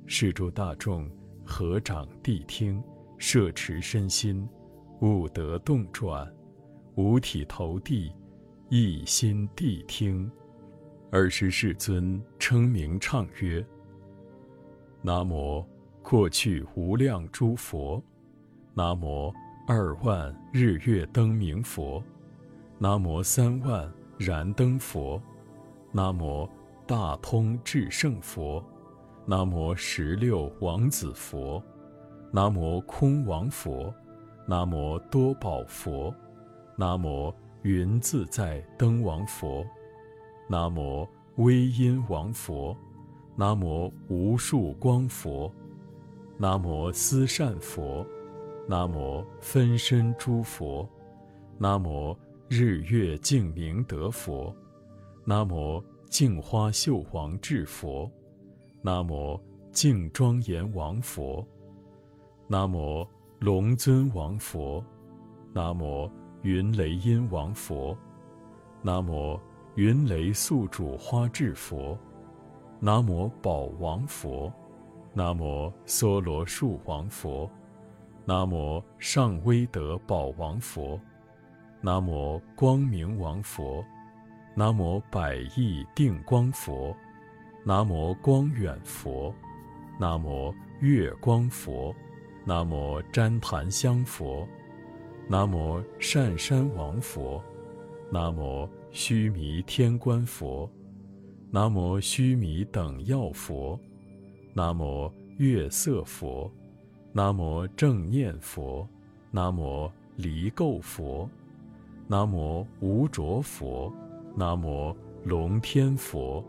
[0.04, 1.11] 是诸大众
[1.42, 2.83] 合掌谛听，
[3.16, 4.46] 摄持身心，
[5.00, 6.30] 悟得动转，
[6.96, 8.12] 五体投地，
[8.68, 10.30] 一心谛听。
[11.12, 13.64] 尔时世尊称名唱曰
[15.00, 15.64] ：“南无
[16.02, 18.02] 过去无量诸佛，
[18.74, 19.33] 南无
[19.66, 22.04] 二万日月灯明佛，
[22.78, 25.20] 南无三万燃灯佛，
[25.92, 26.48] 南无
[26.87, 28.62] 大通智胜佛，
[29.24, 31.62] 南无十六王子佛，
[32.32, 33.94] 南无空王佛，
[34.46, 36.12] 南无多宝佛，
[36.76, 37.32] 南无
[37.62, 39.64] 云自在灯王佛。”
[40.46, 42.76] 南无威音王佛，
[43.34, 45.50] 南无无数光佛，
[46.37, 48.04] 南无思善佛，
[48.68, 50.87] 南无分身诸佛，
[51.56, 52.14] 南无
[52.56, 54.54] 日月净明德佛，
[55.24, 58.08] 南无净花秀王智佛，
[58.80, 59.40] 南无
[59.72, 61.44] 净庄严王佛，
[62.46, 63.04] 南无
[63.40, 64.80] 龙尊王佛，
[65.52, 66.08] 南无
[66.42, 67.98] 云雷音王佛，
[68.82, 69.36] 南无。
[69.74, 71.98] 云雷宿主花智佛，
[72.78, 74.52] 南无宝王佛，
[75.12, 77.50] 南无梭罗树王佛，
[78.24, 80.96] 南无上威德宝王佛，
[81.84, 83.84] 南无光明王佛，
[84.54, 86.96] 南无百亿定光佛，
[87.62, 89.34] 南无光远佛，
[90.00, 91.94] 南无月光佛，
[92.46, 94.48] 南无旃檀香佛，
[95.28, 97.44] 南无善山王佛，
[98.10, 98.66] 南无。
[98.90, 100.70] 须弥天官佛，
[101.50, 103.78] 南无须弥等药佛，
[104.54, 106.48] 南无月色佛，
[107.12, 108.88] 南无正念佛，
[109.32, 111.28] 南无离垢佛，
[112.06, 113.92] 南无无着佛，
[114.36, 116.44] 南无龙天佛，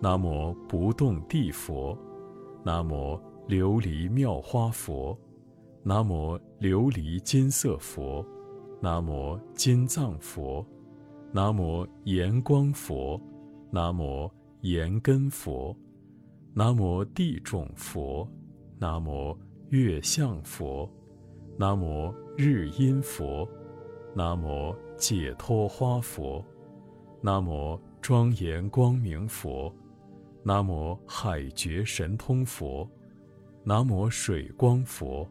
[0.00, 1.96] 南无不动地佛，
[2.64, 3.18] 南无
[3.48, 5.16] 琉璃妙花佛，
[5.84, 8.24] 南无琉璃金色佛，
[8.80, 10.64] 南无金藏佛。
[11.34, 13.18] 南无炎光佛，
[13.70, 15.74] 南无炎根佛，
[16.52, 18.28] 南无地种佛，
[18.78, 19.34] 南无
[19.70, 20.86] 月相佛，
[21.56, 23.48] 南无日音佛，
[24.14, 26.44] 南无解脱花佛，
[27.20, 29.72] 南无庄严光明佛，
[30.42, 32.88] 南无海觉神通佛，
[33.64, 35.26] 南无水光佛，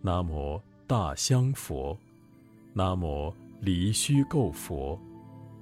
[0.00, 1.96] 南无大香佛，
[2.72, 4.98] 南无离虚构佛。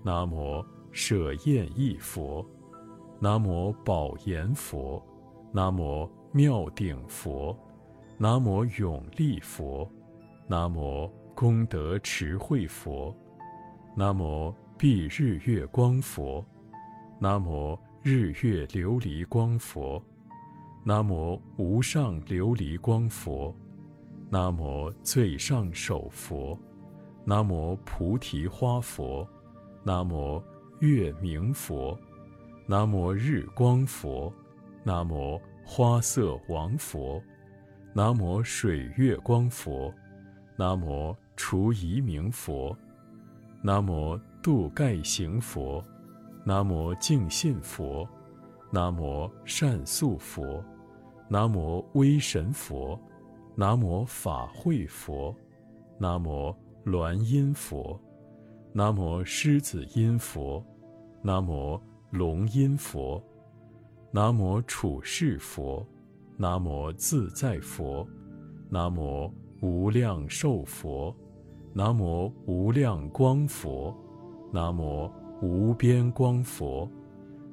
[0.05, 2.45] 南无舍厌意佛，
[3.21, 5.01] 南无宝严佛，
[5.53, 7.57] 南无妙顶佛，
[8.19, 9.89] 南无永力佛，
[10.49, 11.09] 南无
[11.43, 13.13] 功德持慧佛，
[13.97, 16.47] 南无蔽日月光佛，
[17.19, 20.01] 南无日月琉璃光佛，
[20.85, 23.53] 南无无上琉璃光佛，
[24.31, 26.57] 南无最上首佛，
[27.25, 29.29] 南无菩提花佛。
[29.83, 30.41] 南无
[30.79, 31.99] 月明佛，
[32.69, 34.33] 南无日光佛，
[34.85, 37.21] 南无花色王佛，
[37.93, 39.93] 南无水月光佛，
[40.57, 42.77] 南无除疑明佛，
[43.63, 45.85] 南无度盖行佛，
[46.45, 48.09] 南无净信佛，
[48.71, 50.65] 南无善宿佛，
[51.29, 52.99] 南无威神佛，
[53.55, 55.35] 南无法会佛，
[55.99, 58.01] 南无鸾音佛。
[58.75, 60.65] 南无狮子音佛，
[61.21, 61.79] 南无
[62.11, 63.23] 龙音佛，
[64.11, 65.87] 南无处世佛，
[66.39, 68.09] 南无自在佛，
[68.71, 71.15] 南无无量寿佛，
[71.75, 73.95] 南无无量光佛，
[74.53, 76.89] 南无无边光佛，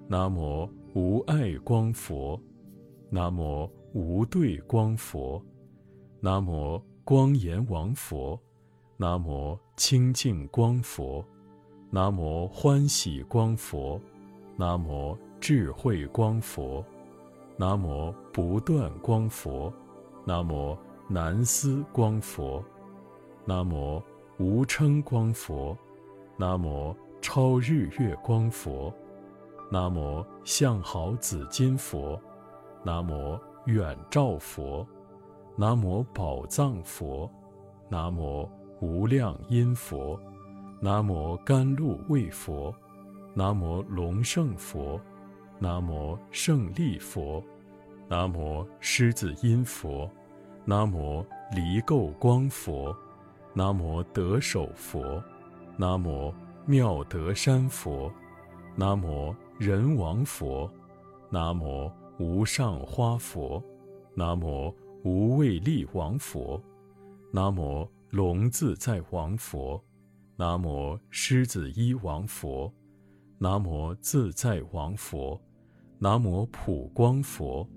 [0.07, 2.39] 南无无碍光佛，
[3.09, 5.41] 南无无对光佛，
[6.19, 8.39] 南无光阎王佛。
[9.01, 11.23] 南无清净光佛，
[11.89, 13.97] 南无欢喜光佛，
[14.57, 16.83] 南无智慧光佛，
[17.55, 19.71] 南无不断光佛，
[20.25, 20.77] 南无
[21.07, 22.61] 南思光佛，
[23.45, 24.03] 南无
[24.39, 25.77] 无称光佛，
[26.37, 28.93] 南无超日月光佛，
[29.69, 32.19] 南无相好紫金佛，
[32.83, 34.87] 南无远照佛，
[35.57, 37.29] 南无宝藏佛，
[37.89, 38.49] 南无。
[38.81, 40.17] 无量音佛，
[40.79, 42.73] 南无甘露味佛，
[43.33, 44.97] 南无龙胜佛，
[45.59, 47.43] 南无胜利佛，
[48.07, 50.09] 南无狮子音佛，
[50.63, 52.95] 南无离垢光佛，
[53.53, 55.21] 南无得手佛，
[55.77, 56.33] 南无
[56.65, 58.11] 妙德山佛，
[58.75, 60.69] 南无人王佛，
[61.29, 63.61] 南无无上花佛，
[64.13, 64.73] 南无
[65.03, 66.61] 无畏力王佛，
[67.31, 69.83] 南无龙自在王佛，
[70.35, 72.71] 南无狮子一王佛，
[73.39, 75.41] 南无自在王佛，
[75.97, 77.67] 南无普光佛，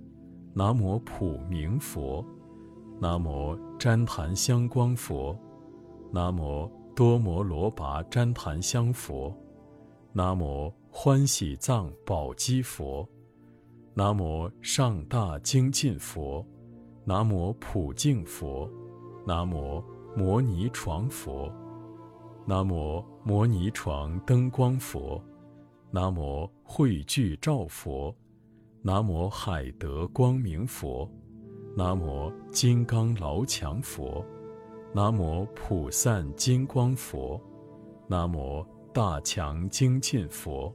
[0.55, 2.25] 南无普明佛，
[3.01, 5.37] 南无旃檀香光佛，
[6.15, 9.35] 南无多摩罗跋旃檀香佛，
[10.13, 13.09] 南无欢喜藏宝积佛。
[13.95, 16.47] 南无上大精进佛，
[17.07, 18.71] 南无普净佛，
[19.27, 19.83] 南无
[20.15, 21.51] 摩尼床佛，
[22.47, 25.19] 南无摩尼床灯光佛，
[25.91, 28.15] 南无慧聚照佛，
[28.83, 31.11] 南无海德光明佛，
[31.75, 34.23] 南无金刚牢墙佛，
[34.95, 37.41] 南无普散金光佛，
[38.07, 38.63] 南无
[38.93, 40.71] 大强精进佛，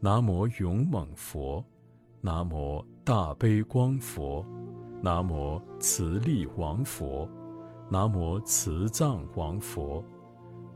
[0.00, 1.62] 南无勇猛佛。
[2.22, 4.42] 南无大悲光佛，
[5.02, 7.28] 南无慈力王佛，
[7.90, 10.02] 南无慈藏王佛，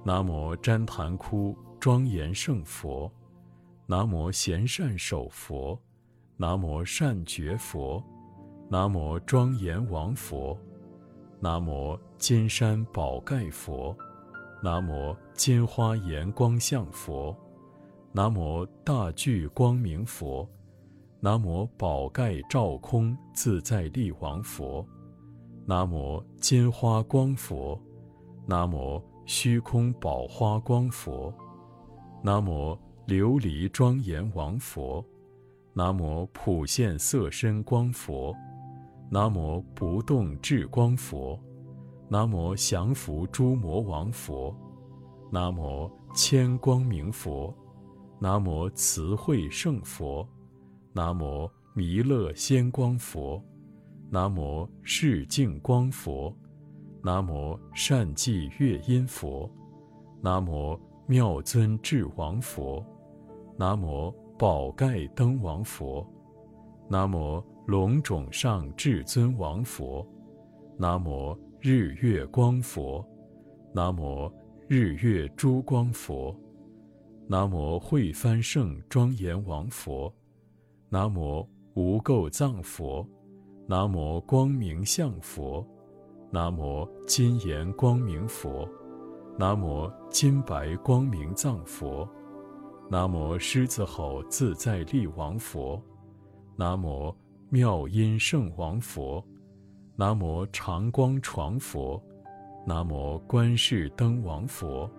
[0.05, 3.11] 南无旃檀窟庄严圣佛，
[3.87, 5.81] 南无贤善手佛，
[6.37, 8.05] 南无善觉佛，
[8.69, 10.55] 南无庄严王佛，
[11.41, 13.97] 南无金山宝盖佛，
[14.61, 17.37] 南无金花岩光相佛，
[18.11, 20.49] 南无大具光明佛。
[21.21, 24.85] 南无宝盖照空自在力王佛，
[25.65, 27.81] 南无金花光佛，
[28.47, 31.33] 南无虚空宝花光佛，
[32.23, 32.77] 南无
[33.07, 35.05] 琉璃庄严王佛，
[35.73, 38.35] 南无普现色身光佛，
[39.11, 41.39] 南无不动智光佛，
[42.09, 44.55] 南无降伏诸魔王佛，
[45.31, 47.55] 南无千光明佛，
[48.19, 50.29] 南无慈慧圣佛。
[50.93, 53.43] 南无弥勒仙光佛，
[54.11, 56.35] 南无世净光佛，
[57.03, 59.49] 南无善济月音佛，
[60.21, 62.85] 南无妙尊智王佛，
[63.57, 66.07] 南无宝盖灯王佛，
[66.89, 70.03] 南无龙种上至尊王佛，
[70.79, 73.07] 南无日月光佛，
[73.75, 74.33] 南无
[74.67, 76.35] 日月珠光佛，
[77.27, 80.11] 南无慧翻圣庄严王佛。
[80.89, 83.07] 南无无垢藏佛，
[83.67, 85.63] 南无光明相佛，
[86.31, 88.67] 南无金颜光明佛，
[89.39, 92.09] 南无金白光明藏佛，
[92.91, 95.79] 南无狮子吼自在力王佛，
[96.57, 97.15] 南无
[97.51, 99.25] 妙音圣王佛，
[99.97, 101.99] 南无长光床佛，
[102.67, 104.91] 南无观世灯王佛，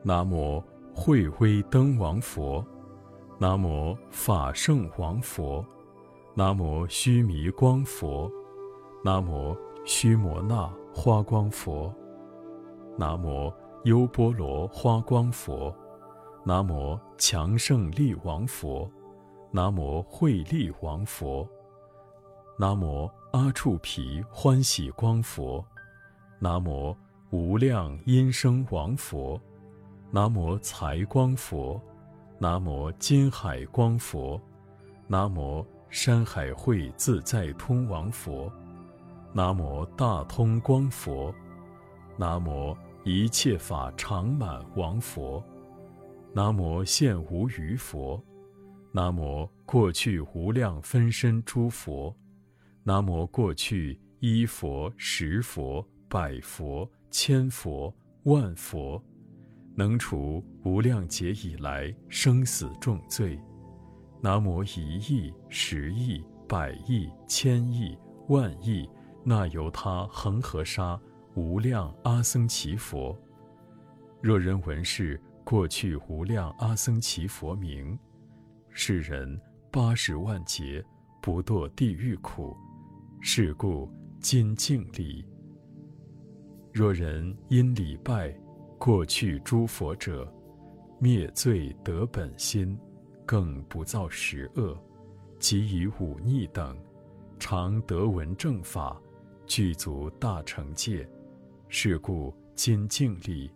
[0.00, 0.62] 南无
[0.94, 2.64] 慧威灯王佛。
[3.40, 5.66] 南无法圣王佛，
[6.36, 8.30] 南无须弥光佛，
[9.04, 11.92] 南无须摩那花光佛，
[12.96, 13.52] 南无
[13.82, 15.74] 优波罗花光佛，
[16.44, 18.88] 南无强胜力王佛，
[19.50, 21.44] 南无慧力王佛，
[22.56, 25.64] 南无阿处毗欢喜光佛，
[26.38, 26.96] 南无
[27.30, 29.40] 无量音声王佛，
[30.12, 31.80] 南无财光佛。
[32.38, 34.40] 南无金海光佛，
[35.08, 38.52] 南无山海会自在通王佛，
[39.32, 41.34] 南无大通光佛，
[42.16, 45.42] 南无一切法常满王佛，
[46.32, 48.22] 南无现无余佛，
[48.92, 52.14] 南无过去无量分身诸佛，
[52.86, 59.02] 南无过去一佛十佛百佛千佛万佛。
[59.74, 63.40] 能除无量劫以来生死重罪，
[64.20, 67.96] 南无一亿、十亿、百亿、千亿、
[68.28, 68.86] 万亿
[69.24, 71.00] 那由他恒河沙
[71.34, 73.18] 无量阿僧祇佛。
[74.20, 77.98] 若人闻是过去无量阿僧祇佛名，
[78.70, 79.40] 是人
[79.72, 80.84] 八十万劫
[81.22, 82.54] 不堕地狱苦。
[83.26, 83.88] 是故
[84.20, 85.24] 今敬礼。
[86.74, 88.38] 若人因礼拜。
[88.76, 90.30] 过去诸佛者，
[90.98, 92.78] 灭罪得本心，
[93.24, 94.76] 更不造十恶，
[95.38, 96.76] 即以忤逆等，
[97.38, 99.00] 常得闻正法，
[99.46, 101.08] 具足大成戒。
[101.70, 103.50] 是故今敬礼，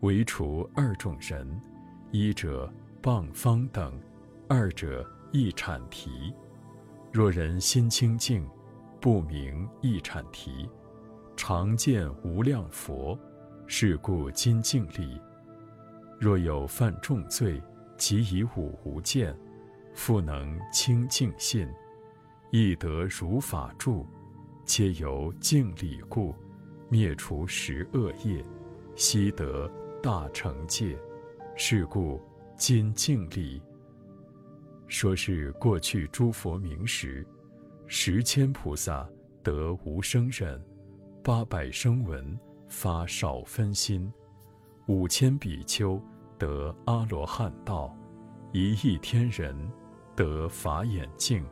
[0.00, 1.48] 唯除二种人：
[2.10, 2.70] 一者
[3.02, 3.98] 谤方等，
[4.50, 6.34] 二者亦产提。
[7.10, 8.46] 若人心清净，
[9.02, 10.70] 不明亦产提，
[11.36, 13.18] 常见无量佛。
[13.66, 15.20] 是故今敬礼。
[16.20, 17.60] 若有犯重罪，
[17.96, 19.36] 即以五无见，
[19.92, 21.68] 复能清净信，
[22.52, 24.06] 亦得如法住，
[24.64, 26.32] 皆由敬礼故，
[26.88, 28.44] 灭除十恶业，
[28.94, 29.68] 悉得
[30.00, 30.96] 大成戒。
[31.56, 32.20] 是故
[32.56, 33.60] 今敬礼。
[34.86, 37.26] 说是过去诸佛明时，
[37.94, 39.06] 十千菩萨
[39.42, 40.58] 得无生忍，
[41.22, 44.10] 八百声闻发少分心，
[44.86, 46.00] 五千比丘
[46.38, 47.94] 得阿罗汉道，
[48.50, 49.54] 一亿天人
[50.16, 51.44] 得法眼净。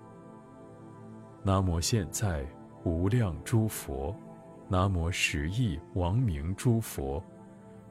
[1.42, 2.46] 南无现在
[2.84, 4.16] 无量诸佛，
[4.66, 7.22] 南无十亿王明诸佛，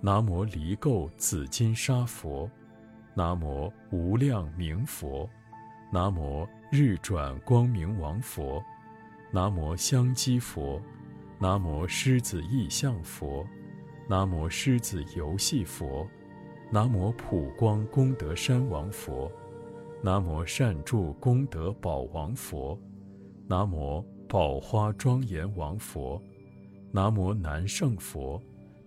[0.02, 2.50] 南无离垢紫金沙佛，
[3.14, 5.30] 南无无量明佛。
[5.93, 8.63] 南无日转光明王佛，
[9.32, 10.80] 南无香积佛，
[11.39, 13.43] 南无狮子意象佛，
[14.07, 16.07] 南无狮子游戏佛，
[16.72, 19.32] 南无普光功德山王佛，
[20.03, 22.80] 南无善住功德宝王佛，
[23.47, 26.22] 南无宝花庄严王佛，
[26.91, 28.39] 南无南胜佛，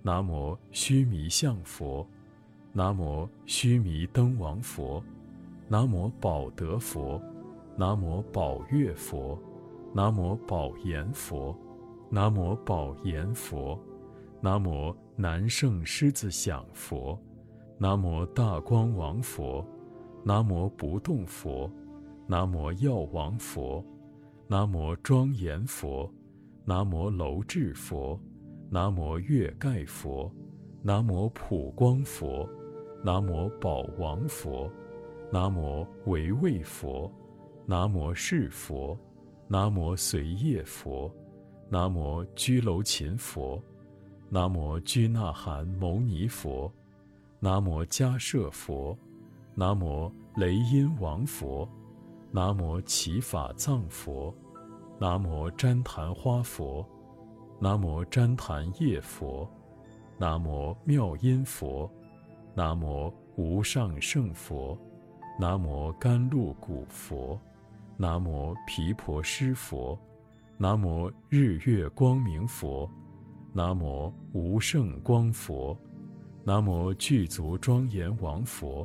[0.03, 2.07] 南无须弥相佛，
[2.73, 5.03] 南无须弥灯王佛。
[5.69, 7.21] 南无宝德佛，
[7.75, 9.39] 南无宝月佛，
[9.95, 11.57] 南无宝严佛，
[12.11, 13.79] 南无宝严佛，
[14.43, 17.19] 南无南胜狮子响佛，
[17.79, 19.67] 南无大光王佛，
[20.23, 21.71] 南无不动佛，
[22.27, 23.83] 南无药王佛，
[24.47, 26.13] 南无庄严佛，
[26.67, 28.21] 南无楼智佛，
[28.71, 30.31] 南无月盖佛，
[30.83, 32.47] 南无普光佛，
[33.03, 34.71] 南无宝王佛。
[35.33, 37.11] 南无唯畏佛，
[37.73, 38.95] 南无是佛，
[39.49, 41.11] 南无随业佛，
[41.71, 43.59] 南无居楼琴佛，
[44.29, 46.71] 南无居那含牟尼佛，
[47.41, 48.95] 南无迦摄佛，
[49.55, 51.67] 南无雷音王佛，
[52.31, 54.35] 南无祈法藏佛，
[54.99, 56.87] 南无旃檀花佛，
[57.59, 59.49] 南无旃檀叶佛，
[60.19, 61.91] 南无妙音佛，
[62.55, 64.79] 南无无上圣佛。
[65.41, 67.41] 南无甘露古佛，
[68.03, 69.97] 南无毗婆尸佛，
[70.59, 72.91] 南无日月光明佛，
[73.53, 75.79] 南无无胜光佛，
[76.43, 78.85] 南无具足庄严王佛，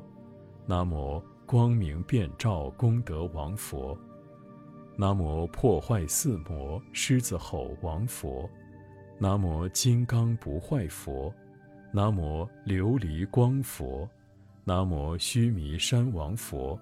[0.67, 3.97] 南无光明遍照功德王佛，
[4.95, 8.47] 南无破坏四魔狮子吼王佛，
[9.17, 11.33] 南无金刚不坏佛，
[11.91, 14.07] 南无琉璃光佛。
[14.63, 16.79] 南无须弥山王佛，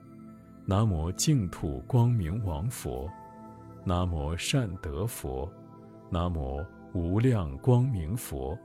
[0.67, 3.07] 南无净土光明王佛，
[3.83, 5.47] 南无善德佛，
[6.09, 8.57] 南无无量光明佛，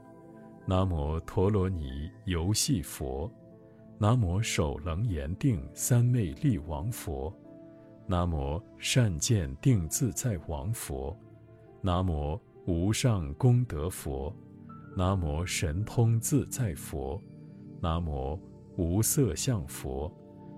[0.65, 3.31] 南无陀罗尼游戏佛，
[3.99, 7.31] 南无首楞严定三昧力王佛，
[8.07, 11.15] 南无善见定自在王佛，
[11.81, 14.35] 南无无上功德佛，
[14.97, 17.21] 南无神通自在佛，
[17.79, 18.39] 南无。
[18.77, 20.11] 无色相佛，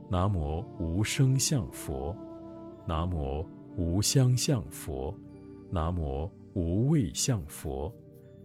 [0.09, 2.15] 南无无声相佛，
[2.85, 3.45] 南无
[3.75, 5.13] 无相相佛，
[5.71, 7.91] 南无无味相佛，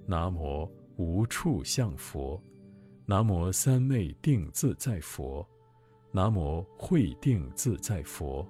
[0.06, 2.40] 南无无处相佛，
[3.04, 5.46] 南无三昧定自在佛，
[6.10, 8.46] 南无慧定自在佛，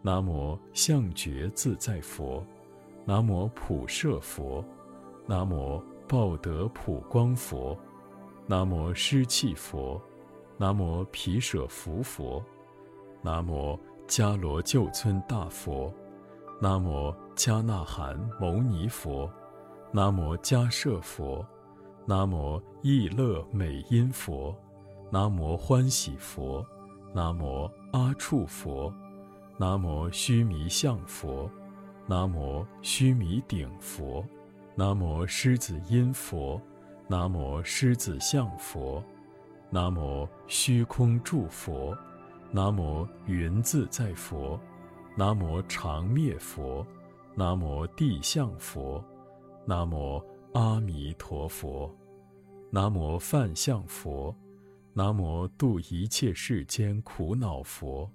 [0.00, 2.42] 南无相觉自在佛，
[3.04, 4.64] 南无普摄佛，
[5.26, 7.76] 南无报德普光佛，
[8.46, 10.00] 南无施气佛。
[10.58, 12.42] 南无毗舍浮佛，
[13.20, 13.78] 南无
[14.08, 15.92] 迦罗救村大佛，
[16.60, 19.30] 南无迦那含牟尼佛，
[19.92, 21.46] 南无迦摄佛，
[22.06, 24.56] 南无意乐美音佛，
[25.10, 26.64] 南无欢喜佛，
[27.12, 28.90] 南无阿处佛，
[29.58, 31.50] 南无须弥相佛，
[32.06, 34.24] 南无须弥顶佛，
[34.74, 36.58] 南无狮子音佛，
[37.08, 39.04] 南无狮子相佛。
[39.70, 41.96] 南无虚空住佛，
[42.52, 44.58] 南无云自在佛，
[45.16, 46.86] 南无常灭佛，
[47.34, 49.04] 南无地相佛，
[49.64, 51.92] 南无阿弥陀佛，
[52.70, 54.34] 南无梵相佛，
[54.94, 58.10] 南无度一切世间苦恼佛，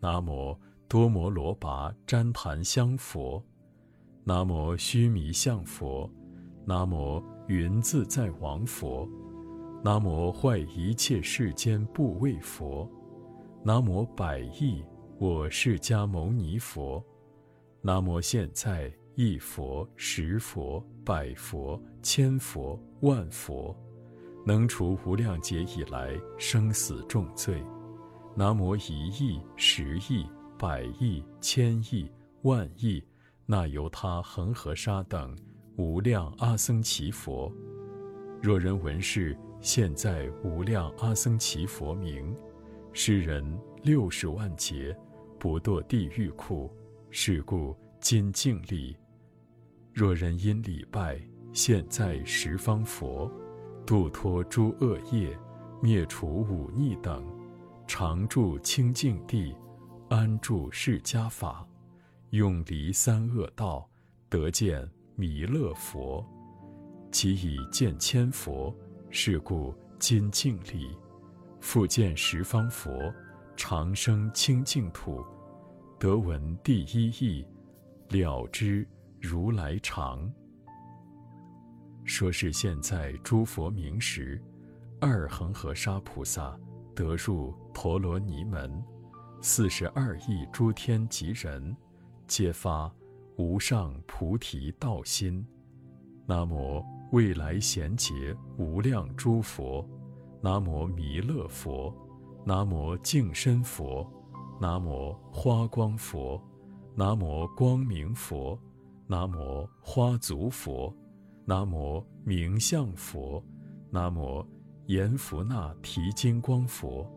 [0.00, 3.42] 南无多摩罗跋旃檀香佛，
[4.22, 6.08] 南无须弥相佛，
[6.66, 9.08] 南无云自在王佛。
[9.82, 12.86] 南无坏一切世间怖畏佛，
[13.64, 14.84] 南无百亿
[15.18, 17.02] 我释迦牟尼佛，
[17.80, 23.74] 南无现在一佛十佛百佛千佛万佛，
[24.44, 27.64] 能除无量劫以来生死重罪。
[28.36, 30.26] 南无一亿十亿
[30.58, 32.06] 百亿千亿
[32.42, 33.02] 万亿
[33.46, 35.34] 那由他恒河沙等
[35.78, 37.50] 无量阿僧祇佛。
[38.42, 42.34] 若人闻是现在无量阿僧祇佛名，
[42.92, 43.44] 是人
[43.82, 44.96] 六十万劫
[45.38, 46.70] 不堕地狱苦。
[47.12, 48.96] 是故今敬礼。
[49.92, 51.20] 若人因礼拜
[51.52, 53.28] 现在十方佛，
[53.84, 55.36] 度脱诸恶业，
[55.82, 57.24] 灭除忤逆等，
[57.88, 59.52] 常住清净地，
[60.08, 61.66] 安住释迦法，
[62.30, 63.88] 永离三恶道，
[64.28, 66.24] 得见弥勒佛。
[67.10, 68.72] 即以见千佛，
[69.10, 70.96] 是故今敬礼。
[71.60, 73.12] 复见十方佛，
[73.56, 75.22] 长生清净土。
[75.98, 77.46] 得闻第一义，
[78.08, 78.86] 了知
[79.20, 80.32] 如来常。
[82.04, 84.40] 说是现在诸佛名时，
[85.00, 86.58] 二恒河沙菩萨
[86.94, 88.82] 得入陀罗尼门，
[89.42, 91.76] 四十二亿诸天及人，
[92.26, 92.90] 皆发
[93.36, 95.44] 无上菩提道心。
[96.26, 96.82] 南无
[97.12, 99.84] 未来贤劫无量诸佛，
[100.40, 101.92] 南无弥勒佛，
[102.44, 104.06] 南无净身佛。
[104.60, 106.40] 南无花光佛，
[106.94, 108.56] 南无光明佛，
[109.06, 110.94] 南无花足佛，
[111.46, 113.42] 南无明相佛，
[113.90, 114.46] 南无
[114.86, 117.10] 阎浮那提金光佛，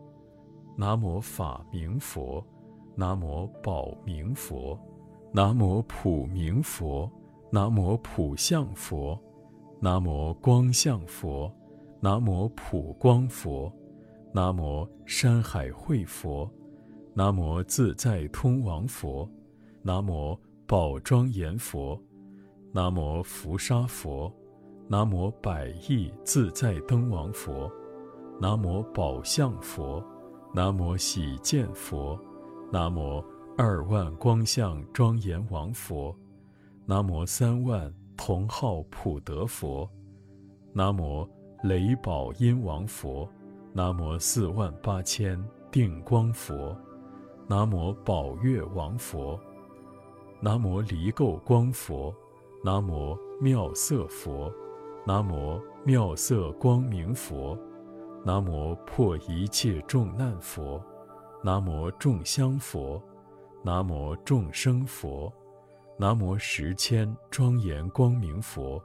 [0.76, 2.44] 南无法明佛，
[2.96, 4.76] 南无宝明佛，
[5.30, 7.08] 南无普明佛，
[7.52, 9.20] 南无普相佛，
[9.84, 11.54] 南无光相佛，
[12.00, 13.70] 南无普光佛，
[14.32, 16.50] 南无山海会佛。
[17.12, 19.28] 南无自在通王佛，
[19.82, 20.34] 南无
[20.66, 22.00] 宝庄严佛，
[22.72, 24.34] 南无福沙佛，
[24.88, 27.70] 南无百亿自在灯王佛，
[28.40, 30.02] 南无宝相佛，
[30.54, 32.18] 南无喜见佛，
[32.72, 33.22] 南无
[33.58, 36.16] 二万光相庄严王佛，
[36.86, 39.88] 南无三万同号普德佛，
[40.72, 41.28] 南无
[41.62, 43.28] 雷宝音王佛，
[43.72, 46.76] 南无四万八千定光佛。
[47.46, 49.38] 南无宝月王佛，
[50.40, 52.14] 南无离垢光佛，
[52.64, 54.50] 南无妙色佛，
[55.06, 57.58] 南无妙色光明佛，
[58.24, 60.82] 南无破一切众难佛，
[61.42, 63.02] 南无众香佛，
[63.62, 65.30] 南无众生佛，
[65.96, 68.82] 南无十千庄严光明佛，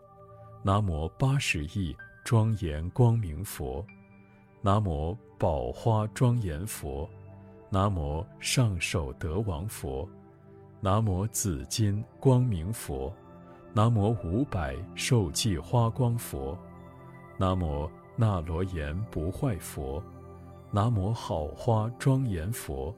[0.62, 3.84] 南无八十亿庄严光明佛，
[4.62, 7.10] 南无宝花庄严佛。
[7.72, 10.08] 南无上首德王佛，
[10.82, 13.12] 南无紫金光明佛，
[13.74, 16.58] 南无五百受记花光佛，
[17.38, 20.04] 南无那罗延不坏佛，
[20.72, 22.94] 南无好花庄严佛，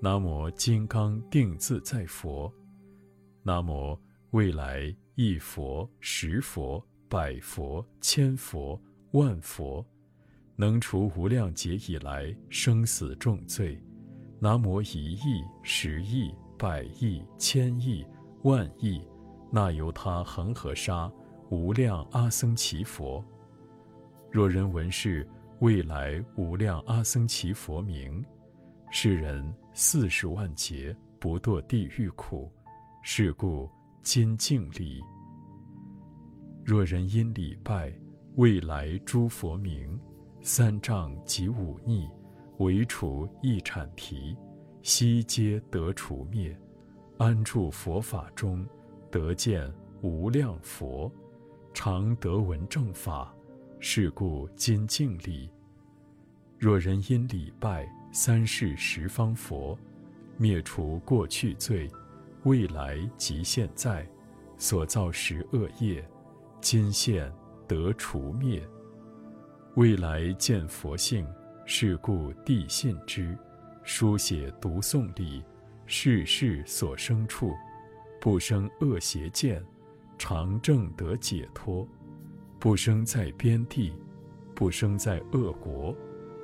[0.00, 2.52] 南无金刚定自在佛，
[3.46, 3.94] 南无
[4.30, 8.80] 未来一佛十佛百佛千佛
[9.10, 9.84] 万佛，
[10.56, 13.78] 能除无量劫以来生死重罪。
[14.40, 18.02] 南无一亿、十亿、百亿、千亿、
[18.44, 19.06] 万亿，
[19.52, 21.12] 那由他恒河沙
[21.50, 23.22] 无量阿僧祇佛。
[24.32, 25.28] 若人闻是
[25.60, 28.24] 未来无量阿僧祇佛名，
[28.90, 32.50] 是人四十万劫不堕地狱苦。
[33.06, 33.70] 是故
[34.02, 35.04] 今敬礼。
[36.64, 37.92] 若人因礼拜
[38.36, 40.00] 未来诸佛名，
[40.40, 42.08] 三障及五逆。
[42.60, 44.34] 唯除一阐提，
[44.80, 46.56] 悉皆得除灭，
[47.18, 48.66] 安住佛法中，
[49.10, 51.12] 得见无量佛，
[51.74, 53.34] 常得闻正法。
[53.80, 55.50] 是故今敬礼。
[56.58, 59.78] 若人因礼拜三世十方佛，
[60.38, 61.90] 灭除过去罪，
[62.44, 64.06] 未来及现在
[64.56, 66.06] 所造十恶业，
[66.60, 67.30] 今现
[67.66, 68.62] 得除灭。
[69.74, 71.26] 未来见佛性。
[71.66, 73.34] 是故地信之，
[73.84, 75.42] 书写读诵礼，
[75.86, 77.54] 世事所生处，
[78.20, 79.64] 不生恶邪见，
[80.18, 81.88] 常正得解脱，
[82.58, 83.94] 不生在边地，
[84.54, 85.96] 不生在恶国，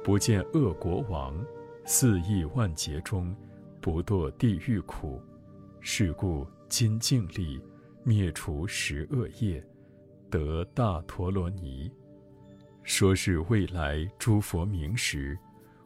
[0.03, 1.39] 不见恶国王，
[1.85, 3.37] 四亿万劫中，
[3.79, 5.21] 不堕地狱苦。
[5.81, 7.61] 是故今净力，
[8.05, 9.65] 灭除十恶业，
[10.31, 11.91] 得大陀罗尼。
[12.83, 15.39] 说是未来诸佛名时，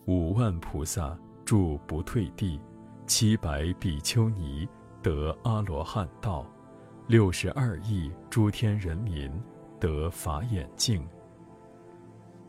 [0.06, 2.60] 五万菩萨住不退地，
[3.06, 4.68] 七百比丘尼
[5.02, 6.44] 得阿罗汉道，
[7.06, 9.30] 六十二亿诸天人民
[9.78, 11.06] 得法眼净。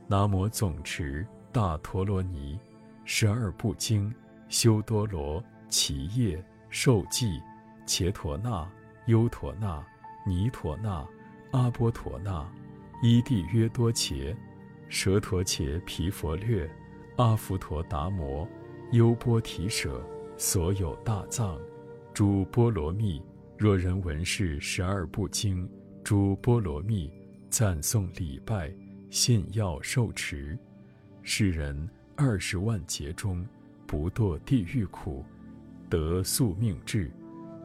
[0.08, 2.60] 南无总持大陀罗尼，
[3.04, 4.14] 十二部经，
[4.50, 6.44] 修多罗、其业、
[6.78, 7.42] 受记、
[7.86, 8.70] 伽陀那、
[9.06, 9.82] 优陀那、
[10.28, 11.08] 尼陀那、
[11.52, 12.46] 阿波陀那、
[13.02, 14.36] 伊帝约多伽、
[14.90, 16.70] 舍陀伽毗佛略、
[17.16, 18.46] 阿浮陀达摩、
[18.92, 20.06] 优波提舍，
[20.36, 21.58] 所有大藏，
[22.14, 23.24] 诸波罗蜜。
[23.58, 25.66] 若人闻是十二部经，
[26.04, 27.10] 诸波罗蜜，
[27.50, 28.70] 赞颂礼拜，
[29.10, 30.60] 信要受持，
[31.24, 33.48] 世人二十万劫中，
[33.88, 35.24] 不堕地狱苦，
[35.90, 37.12] 得宿命智。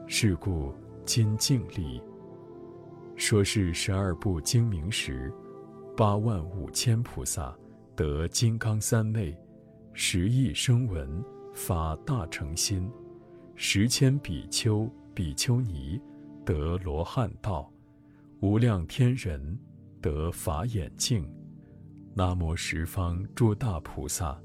[0.07, 0.73] 是故
[1.05, 2.01] 今敬礼。
[3.15, 5.33] 说是十二部经名时，
[5.95, 7.55] 八万五千菩萨
[7.95, 9.37] 得金刚三昧，
[9.93, 12.91] 十亿声闻发大乘心，
[13.55, 16.01] 十千比丘比丘尼
[16.43, 17.71] 得罗汉道，
[18.41, 19.57] 无量天人
[20.01, 21.25] 得法眼净。
[22.13, 24.37] 南无十方诸大菩萨，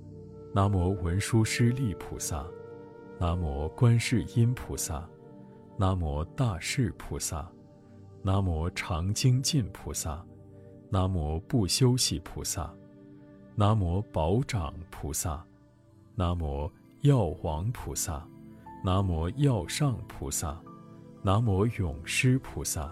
[0.55, 2.47] 南无文殊师利菩萨，
[3.19, 5.09] 南无观世音菩萨。
[5.79, 7.47] 南无大势菩萨，
[8.23, 10.25] 南无常精进菩萨，
[10.89, 12.73] 南无不休息菩萨，
[13.55, 15.45] 南无宝掌菩萨，
[16.15, 16.71] 南无
[17.03, 18.27] 药王菩萨，
[18.83, 20.59] 南无药上菩萨，
[21.23, 22.91] 南无永师菩萨，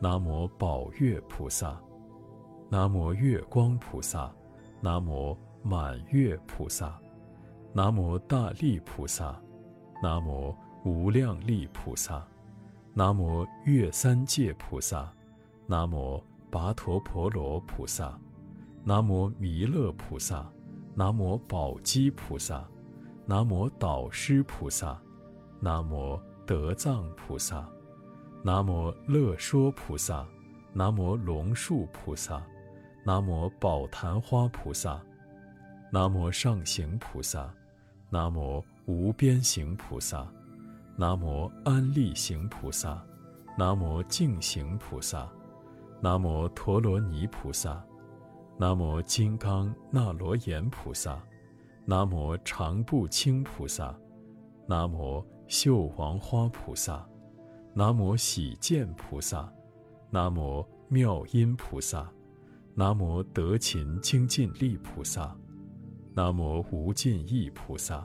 [0.00, 1.80] 南无宝月菩萨，
[2.68, 4.28] 南无月光菩萨，
[4.80, 6.98] 南无满月菩萨，
[7.72, 9.40] 南无大力菩萨，
[10.02, 10.54] 南无。
[10.84, 12.24] 无量力菩萨，
[12.94, 15.12] 南无月三界菩萨，
[15.66, 18.18] 南无跋陀婆罗菩萨，
[18.84, 20.48] 南无弥勒菩萨，
[20.94, 22.64] 南无宝积菩萨，
[23.26, 24.98] 南无导师菩萨，
[25.60, 27.68] 南无德藏菩萨，
[28.42, 30.24] 南无乐说菩萨，
[30.72, 32.40] 南无龙树菩萨，
[33.04, 35.02] 南无宝昙花菩萨，
[35.90, 37.52] 南无上行菩萨，
[38.08, 40.26] 南无无边行菩萨。
[40.96, 43.00] 南无安利行菩萨，
[43.56, 45.30] 南无净行菩萨，
[46.00, 47.80] 南无陀罗尼菩萨，
[48.58, 51.22] 南无金刚那罗延菩萨，
[51.84, 53.96] 南无常不轻菩萨，
[54.66, 57.06] 南无秀王花菩萨，
[57.74, 59.48] 南无喜见菩萨，
[60.10, 62.10] 南无妙音菩萨，
[62.74, 65.36] 南无德勤精进力菩萨，
[66.12, 68.04] 南无无尽意菩萨，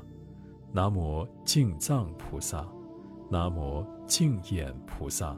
[0.73, 2.67] 南无净藏菩萨。
[3.29, 5.35] 南无净眼菩萨，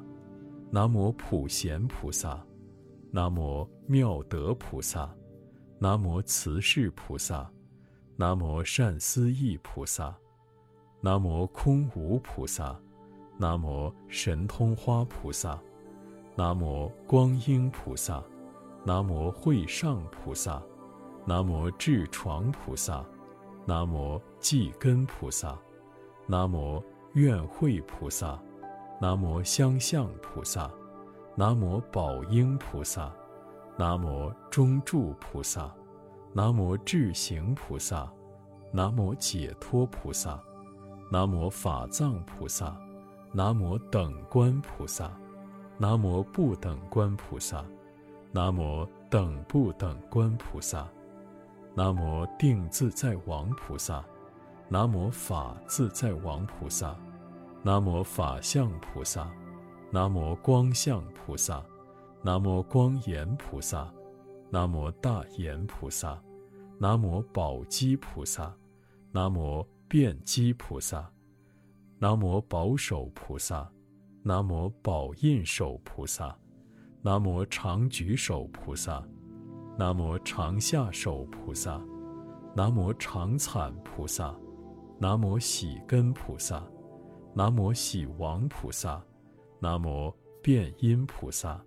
[0.69, 2.43] 南无普贤菩萨，
[3.09, 5.09] 南无妙德菩萨，
[5.79, 7.49] 南无慈氏菩萨，
[8.17, 10.13] 南无善思义菩萨，
[10.99, 12.77] 南无空无菩萨，
[13.37, 15.57] 南无神通花菩萨，
[16.35, 18.21] 南无光阴菩萨，
[18.83, 20.61] 南无会上菩萨，
[21.25, 23.05] 南无智床菩萨，
[23.65, 25.57] 南无寂根菩萨，
[26.27, 26.79] 南无。
[27.13, 28.39] 愿会菩萨，
[29.01, 30.69] 南无相向菩萨，
[31.33, 33.11] 南无宝应菩萨，
[33.75, 35.73] 南无中住菩萨，
[36.31, 38.07] 南无智行菩萨，
[38.71, 40.39] 南无解脱菩萨，
[41.11, 42.77] 南无法藏菩萨，
[43.31, 45.11] 南无等观菩萨，
[45.79, 47.65] 南无不等观菩萨，
[48.31, 50.87] 南无等不等观菩萨，
[51.73, 54.05] 南无定自在王菩萨。
[54.67, 56.97] 南无法自在王菩萨，
[57.61, 59.31] 南无法相菩萨，
[59.91, 61.63] 南无光相菩萨，
[62.23, 63.93] 南无光严菩萨，
[64.49, 66.19] 南无大严菩萨，
[66.79, 68.51] 南无宝积菩萨，
[69.11, 71.11] 南无辩积菩萨，
[71.99, 73.69] 南无宝手菩萨，
[74.23, 76.35] 南无宝印手菩萨，
[77.03, 79.03] 南无常举手菩萨，
[79.77, 81.79] 南无常下手菩萨，
[82.55, 84.35] 南无常惨菩萨。
[85.05, 86.63] 南无喜根菩萨，
[87.35, 88.99] 南无喜王菩萨，
[89.59, 91.63] 南无变音菩萨，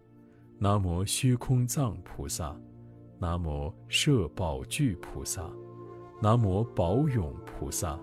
[0.59, 2.61] 南无虚空藏菩萨，
[3.17, 5.49] 南无摄宝具菩萨，
[6.21, 7.97] 南无宝永菩萨，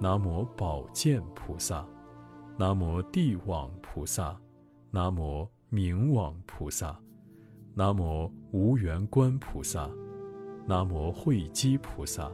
[0.00, 1.86] 南无宝剑菩萨，
[2.58, 4.36] 南无地网菩萨，
[4.90, 6.98] 南无明网菩萨，
[7.72, 9.88] 南无无缘观菩萨，
[10.66, 12.28] 南无慧积菩萨。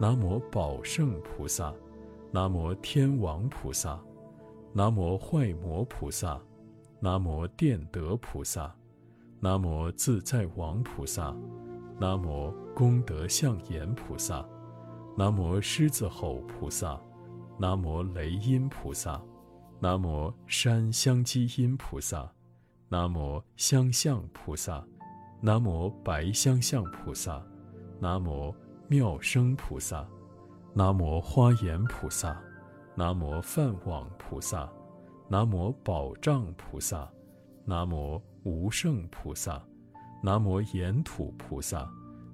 [0.00, 1.74] 南无宝胜菩萨，
[2.32, 4.00] 南无天王菩萨，
[4.72, 6.40] 南无坏魔菩萨，
[7.00, 8.74] 南无电德菩萨，
[9.40, 11.36] 南无自在王菩萨，
[11.98, 14.42] 南无功德相严菩萨，
[15.18, 16.98] 南无狮子吼菩萨，
[17.58, 19.20] 南无雷音菩萨，
[19.80, 22.32] 南无山香积音菩萨，
[22.88, 24.82] 南无香相菩萨，
[25.42, 27.46] 南无白香相菩萨，
[28.00, 28.54] 南无。
[28.90, 30.04] 妙生菩萨，
[30.74, 32.36] 南无花严菩萨，
[32.96, 34.68] 南无梵网菩萨，
[35.28, 37.08] 南无宝障菩萨，
[37.64, 39.62] 南无无胜菩萨，
[40.20, 41.88] 南无延土菩萨，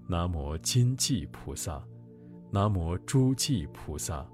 [0.08, 1.84] 南无金济菩萨，
[2.50, 4.26] 南无诸济菩萨，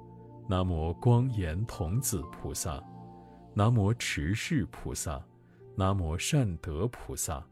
[0.48, 2.80] 南无光颜童子菩萨，
[3.52, 5.20] 南无持世菩萨，
[5.76, 7.44] 南无善德菩萨，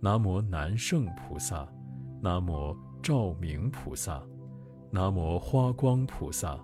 [0.00, 1.66] 南无南胜菩萨，
[2.20, 4.22] 南无照明菩萨，
[4.90, 6.56] 南无花光菩萨，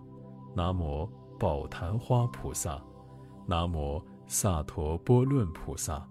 [0.54, 2.80] 南无宝昙花菩萨。
[3.44, 6.06] 南无萨陀波论菩萨，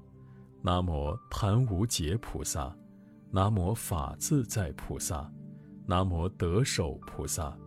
[0.61, 2.75] 南无昙无劫菩萨，
[3.31, 5.31] 南无法自在菩萨，
[5.85, 7.57] 南无得手菩萨，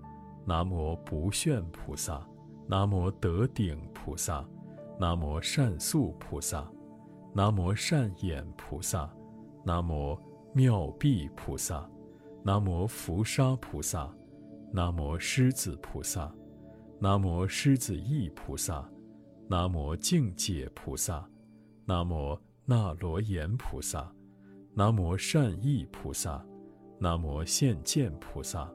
[0.44, 2.20] 南无不炫菩萨，
[2.66, 4.44] 南无得顶菩萨，
[4.98, 6.68] 南无善宿菩萨，
[7.32, 9.08] 南无善眼菩萨，
[9.64, 10.18] 南无
[10.52, 11.88] 妙臂菩萨，
[12.42, 14.10] 南无伏沙菩萨，
[14.72, 16.32] 南无狮子菩萨，
[16.98, 18.88] 南无狮子意菩萨。
[19.48, 21.28] 南无净解菩萨，
[21.84, 24.08] 南无那罗延菩萨，
[24.74, 26.40] 南无善意菩萨，
[27.00, 28.72] 南无现见菩萨，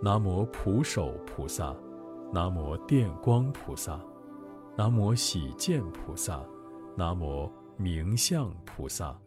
[0.00, 1.74] 南无普手菩萨，
[2.32, 4.00] 南无电光菩萨，
[4.78, 6.40] 南无喜见菩萨，
[6.96, 9.18] 南无明相菩萨，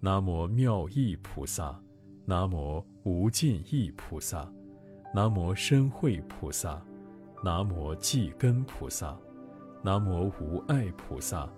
[0.00, 1.80] 南无妙意菩萨，
[2.28, 4.52] 南无无尽意菩萨，
[5.14, 6.82] 南无深慧菩萨，
[7.40, 9.16] 南无寂根菩萨。
[9.80, 11.48] 南无无碍菩萨，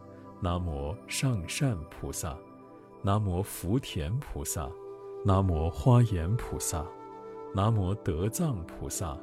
[0.42, 2.36] 南无上善菩萨，
[3.02, 4.68] 南无福田菩萨，
[5.24, 6.84] 南无花颜菩萨，
[7.54, 9.18] 南无德藏菩萨，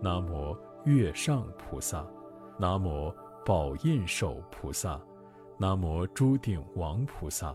[0.00, 2.02] 南无月上菩萨，
[2.58, 3.14] 南无
[3.44, 4.98] 宝印手菩萨，
[5.58, 7.54] 南无诸顶王菩萨，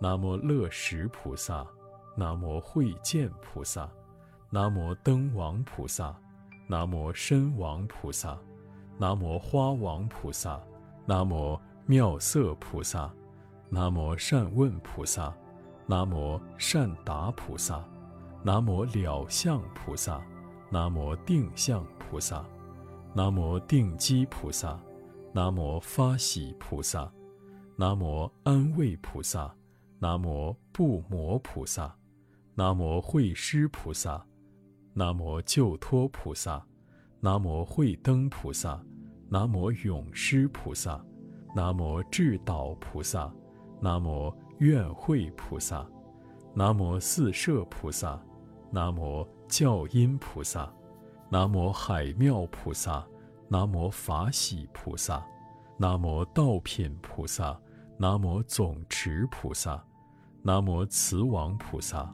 [0.00, 1.64] 南无乐石菩萨，
[2.18, 3.88] 南无慧见菩萨，
[4.50, 6.12] 南无灯王菩萨，
[6.66, 8.36] 南无身王菩萨。
[8.98, 10.60] 南无花王菩萨，
[11.06, 11.56] 南无
[11.86, 13.08] 妙色菩萨，
[13.70, 15.32] 南无善问菩萨，
[15.86, 17.84] 南无善达菩萨，
[18.42, 20.20] 南无了相菩萨，
[20.72, 22.44] 南无定相菩萨，
[23.14, 24.76] 南无定基菩萨，
[25.32, 27.08] 南无发喜菩萨，
[27.76, 29.54] 南无安慰菩萨，
[30.00, 31.94] 南无不魔菩萨，
[32.58, 34.20] 南无会师菩萨，
[34.92, 36.60] 南无救脱菩萨。
[37.20, 38.84] 南无慧灯菩萨，
[39.28, 41.00] 南无永施菩萨，
[41.54, 43.32] 南无智导菩萨，
[43.80, 45.88] 南无愿慧菩萨，
[46.52, 48.20] 南无四摄菩萨，
[48.72, 50.68] 南无教音菩萨，
[51.30, 53.06] 南无海妙菩萨，
[53.46, 55.24] 南无法喜菩萨，
[55.76, 57.56] 南无道品菩萨，
[57.96, 59.80] 南无总持菩萨，
[60.42, 62.12] 南无慈王菩萨，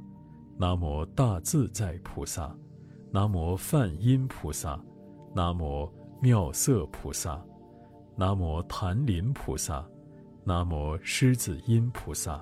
[0.56, 2.54] 南无大自在菩萨，
[3.10, 4.80] 南无梵音菩萨。
[5.34, 7.44] 南无妙色菩萨，
[8.14, 9.84] 南无檀林菩萨，
[10.44, 12.40] 南无狮子音菩萨，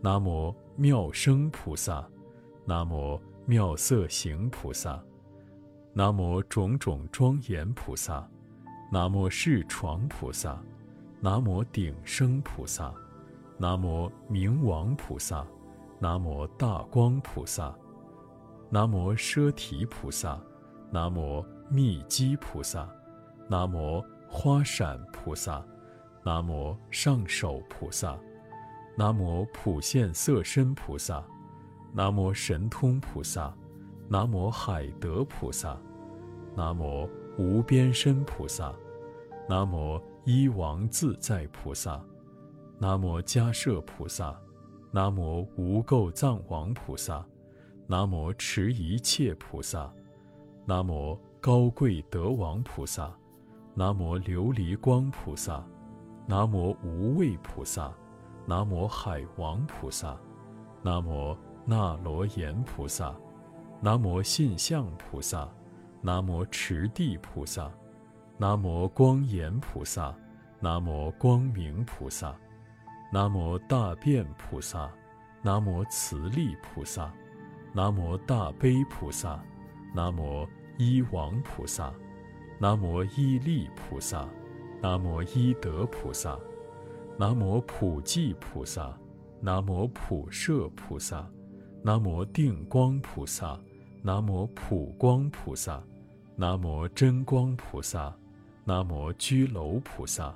[0.00, 2.08] 南无妙声菩萨，
[2.64, 5.02] 南无妙色行菩萨，
[5.92, 8.24] 南无种种庄严菩萨，
[8.92, 10.62] 南无世床菩萨，
[11.20, 12.94] 南无顶生菩萨，
[13.58, 15.44] 南无明王菩萨，
[16.02, 17.72] 南无大光菩萨，
[18.68, 20.36] 南无奢提菩萨，
[20.90, 21.44] 南无。
[21.70, 22.86] 密基菩萨，
[23.48, 25.64] 南无花闪菩萨，
[26.22, 28.18] 南无上首菩萨，
[28.94, 31.24] 南无普现色身菩萨，
[31.94, 33.54] 南无神通菩萨，
[34.06, 35.78] 南无海德菩萨，
[36.54, 38.74] 南无无边身菩萨，
[39.48, 42.04] 南无一王自在菩萨，
[42.78, 44.38] 南无迦摄菩萨，
[44.92, 47.26] 南无无垢藏王菩萨，
[47.88, 49.92] 南无持一切菩萨，
[50.64, 51.18] 南无。
[51.44, 53.12] 高贵德王菩萨，
[53.74, 55.60] 南无琉璃光菩萨，
[56.24, 57.92] 南无无畏菩萨，
[58.46, 60.16] 南无海王菩萨，
[60.84, 61.36] 南无
[61.66, 63.12] 那罗延菩萨，
[63.80, 65.48] 南无信相菩萨，
[66.00, 67.68] 南无持地菩萨，
[68.38, 70.14] 南无光颜菩萨，
[70.60, 72.32] 南无光明菩萨，
[73.12, 74.90] 南无大辩菩萨，
[75.42, 77.12] 南无慈力菩萨，
[77.74, 79.38] 南无大悲菩萨，
[79.94, 80.48] 南无。
[80.78, 81.92] 一王菩萨，
[82.58, 84.26] 南无一力菩萨，
[84.80, 86.36] 南无一德菩萨，
[87.18, 88.98] 南无普济菩萨，
[89.38, 91.30] 南无普摄菩萨，
[91.84, 93.60] 南无定光菩萨，
[94.02, 95.80] 南无普光菩萨，
[96.36, 98.12] 南无真光菩萨，
[98.64, 100.34] 南无居楼菩萨，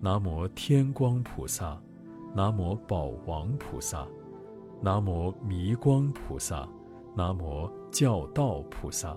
[0.00, 1.78] 南无天光菩萨，
[2.36, 4.06] 南无宝王菩萨，
[4.82, 6.68] 南无弥光菩萨，
[7.16, 9.16] 南无教道菩萨。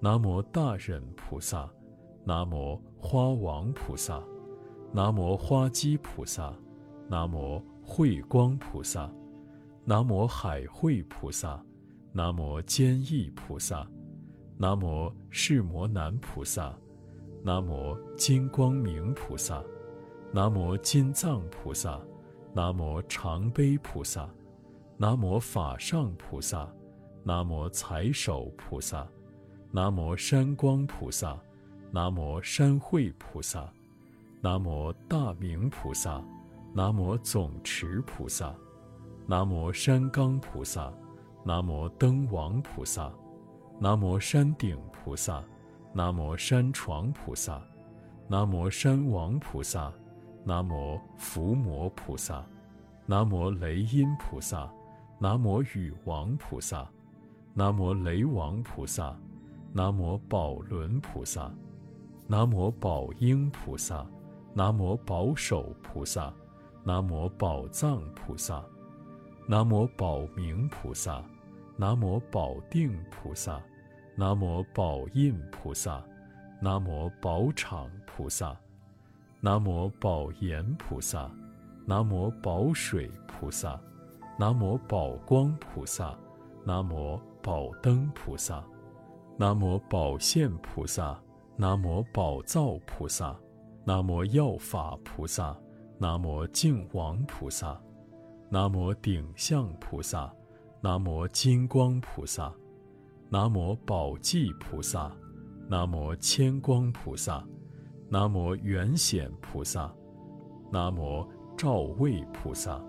[0.00, 1.70] 南无大忍菩萨，
[2.24, 4.20] 南无花王菩萨，
[4.92, 6.52] 南无花基菩萨，
[7.08, 9.08] 南无慧光菩萨，
[9.84, 11.64] 南无海会菩萨，
[12.10, 13.88] 南无坚毅菩萨，
[14.56, 16.76] 南无释摩南菩萨，
[17.44, 19.62] 南无金光明菩萨，
[20.32, 22.00] 南无金藏菩萨，
[22.58, 24.28] 南无常悲菩萨，
[24.96, 26.68] 南无法上菩萨，
[27.22, 29.06] 南无财首菩萨，
[29.70, 31.38] 南无山光菩萨，
[31.92, 33.72] 南无山慧菩萨。
[34.40, 36.20] 南无大明菩萨，
[36.74, 38.52] 南无总持菩萨，
[39.24, 40.92] 南无山冈菩萨，
[41.44, 43.08] 南无灯王菩萨，
[43.78, 45.44] 南无山顶菩萨，
[45.92, 47.62] 南无山床菩萨，
[48.26, 49.92] 南无山王菩萨，
[50.48, 52.42] 南无伏魔菩萨，
[53.04, 54.66] 南无雷音菩萨，
[55.18, 56.88] 南无雨王菩萨，
[57.52, 59.14] 南无雷王菩萨，
[59.74, 61.52] 南无宝轮菩萨，
[62.26, 64.06] 南无宝应菩萨。
[64.54, 66.32] 南无宝守菩萨，
[66.82, 68.64] 南无宝藏菩萨，
[69.46, 71.22] 南无宝明菩萨，
[71.76, 73.60] 南无宝定菩萨，
[74.16, 76.02] 南无宝印菩萨，
[76.62, 78.58] 南无宝场菩萨，
[79.40, 81.30] 南无宝岩菩萨，
[81.86, 83.80] 南无宝水菩萨，
[84.36, 86.18] 南无宝光菩萨，
[86.64, 88.64] 南无宝灯菩萨，
[89.36, 91.16] 南无宝现菩萨，
[91.56, 93.36] 南无宝藏菩萨。
[93.84, 95.56] 南无药法菩萨，
[95.98, 97.80] 南无净王菩萨，
[98.50, 100.30] 南无顶相菩萨，
[100.82, 102.52] 南无金光菩萨，
[103.30, 105.10] 南无宝济菩萨，
[105.70, 107.42] 南无千光菩萨，
[108.10, 109.92] 南无圆显菩萨，
[110.72, 112.82] 南无照位菩萨，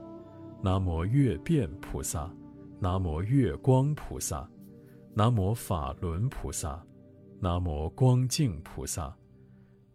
[0.62, 2.32] 南无月变菩萨，
[2.80, 4.50] 南无月光菩萨，
[5.14, 6.82] 南无法轮菩萨，
[7.42, 9.14] 南无光净菩萨。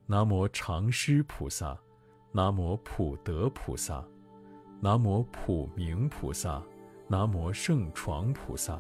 [0.06, 1.74] 南无长师菩萨，
[2.30, 4.04] 南无普德菩萨，
[4.78, 6.62] 南无普明菩萨，
[7.08, 8.78] 南无圣床菩萨，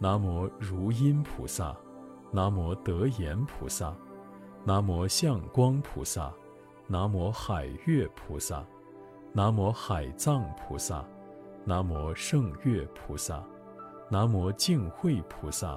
[0.00, 1.76] 南无如音菩萨，
[2.32, 3.94] 南无德言菩萨，
[4.64, 6.32] 南无相光菩萨，
[6.86, 8.64] 南无海月菩萨，
[9.32, 11.04] 南无海藏菩萨，
[11.64, 13.42] 南无圣月菩萨，
[14.08, 15.76] 南无净慧菩萨，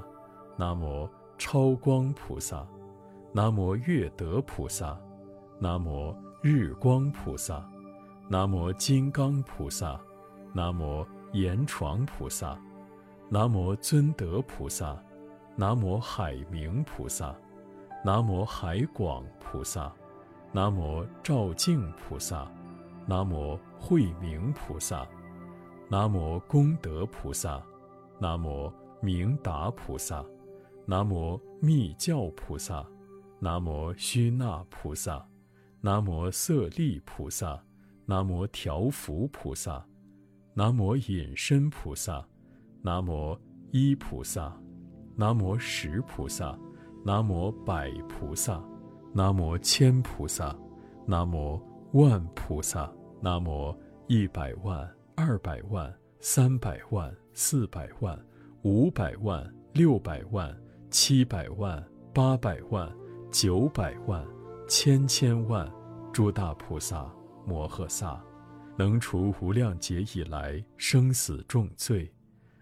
[0.56, 2.66] 南无超光菩萨。
[3.34, 4.98] 南无月德菩萨，
[5.60, 7.68] 南无日光菩萨，
[8.30, 10.00] 南无金刚菩萨，
[10.54, 12.58] 南无阎床菩萨，
[13.30, 14.96] 南无尊德菩萨，
[15.56, 17.36] 南无海明菩萨，
[18.06, 19.91] 南无海广菩萨，
[20.51, 22.47] 南无照净菩萨，
[23.08, 25.08] 南无慧明菩萨，
[25.89, 27.60] 南无功德菩萨，
[28.20, 30.24] 南无明达菩萨，
[30.86, 32.86] 南无密教菩萨。
[33.39, 35.28] 南无须那菩萨，
[35.82, 37.60] 南无色利菩萨，
[38.06, 39.84] 南无调伏菩萨，
[40.53, 42.24] 南无隐身菩萨，
[42.84, 43.36] 南无
[43.72, 44.56] 一菩萨，
[45.16, 46.56] 南无十菩萨，
[47.08, 48.60] 南无百菩萨，
[49.14, 50.58] 南无千菩萨，
[51.06, 52.91] 南无万菩萨，
[53.22, 58.20] 南无一百万、二百万、三百万、四百万、
[58.64, 60.51] 五百万、六百万、
[60.89, 62.91] 七百万、八百万。
[63.32, 64.26] 九百万、
[64.66, 65.70] 千千万
[66.14, 67.14] 诸大菩萨
[67.45, 68.24] 摩诃萨，
[68.78, 72.10] 能除无量劫以来生死重罪。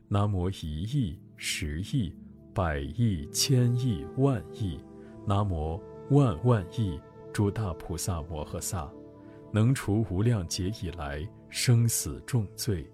[0.07, 2.11] 南无一亿、十亿、
[2.53, 4.79] 百亿、千亿、万亿，
[5.25, 6.99] 南无万万亿
[7.31, 8.91] 诸大菩萨摩诃萨，
[9.51, 12.89] 能除无量劫以来生死重罪。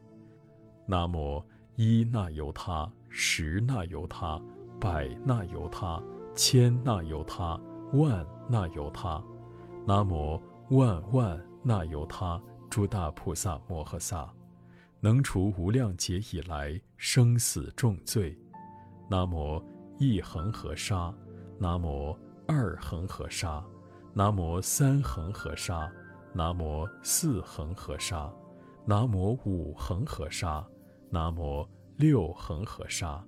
[0.86, 1.44] 南无
[1.76, 4.42] 一那由他、十那由他、
[4.80, 6.02] 百那由他、
[6.36, 7.60] 千那由他。
[7.94, 9.20] 万那由他，
[9.88, 10.40] 南无
[10.70, 12.40] 万万那由他
[12.70, 14.32] 诸大菩萨摩诃萨，
[15.00, 18.38] 能除无量劫以来生死重罪。
[19.10, 19.60] 南无
[19.98, 21.12] 一恒河沙，
[21.58, 22.16] 南无
[22.48, 23.64] 二恒河沙，
[24.14, 25.92] 南无三恒河沙，
[26.32, 28.32] 南无四恒河沙，
[28.86, 30.64] 南无五恒河沙，
[31.10, 33.20] 南无六恒河沙，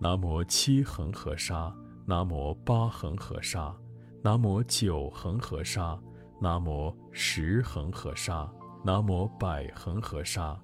[0.00, 1.74] 南无七恒河沙，
[2.06, 3.74] 南无八恒河沙。
[4.22, 5.96] 南无九恒河沙，
[6.40, 8.48] 南无十恒河沙，
[8.84, 10.56] 南无百恒河沙，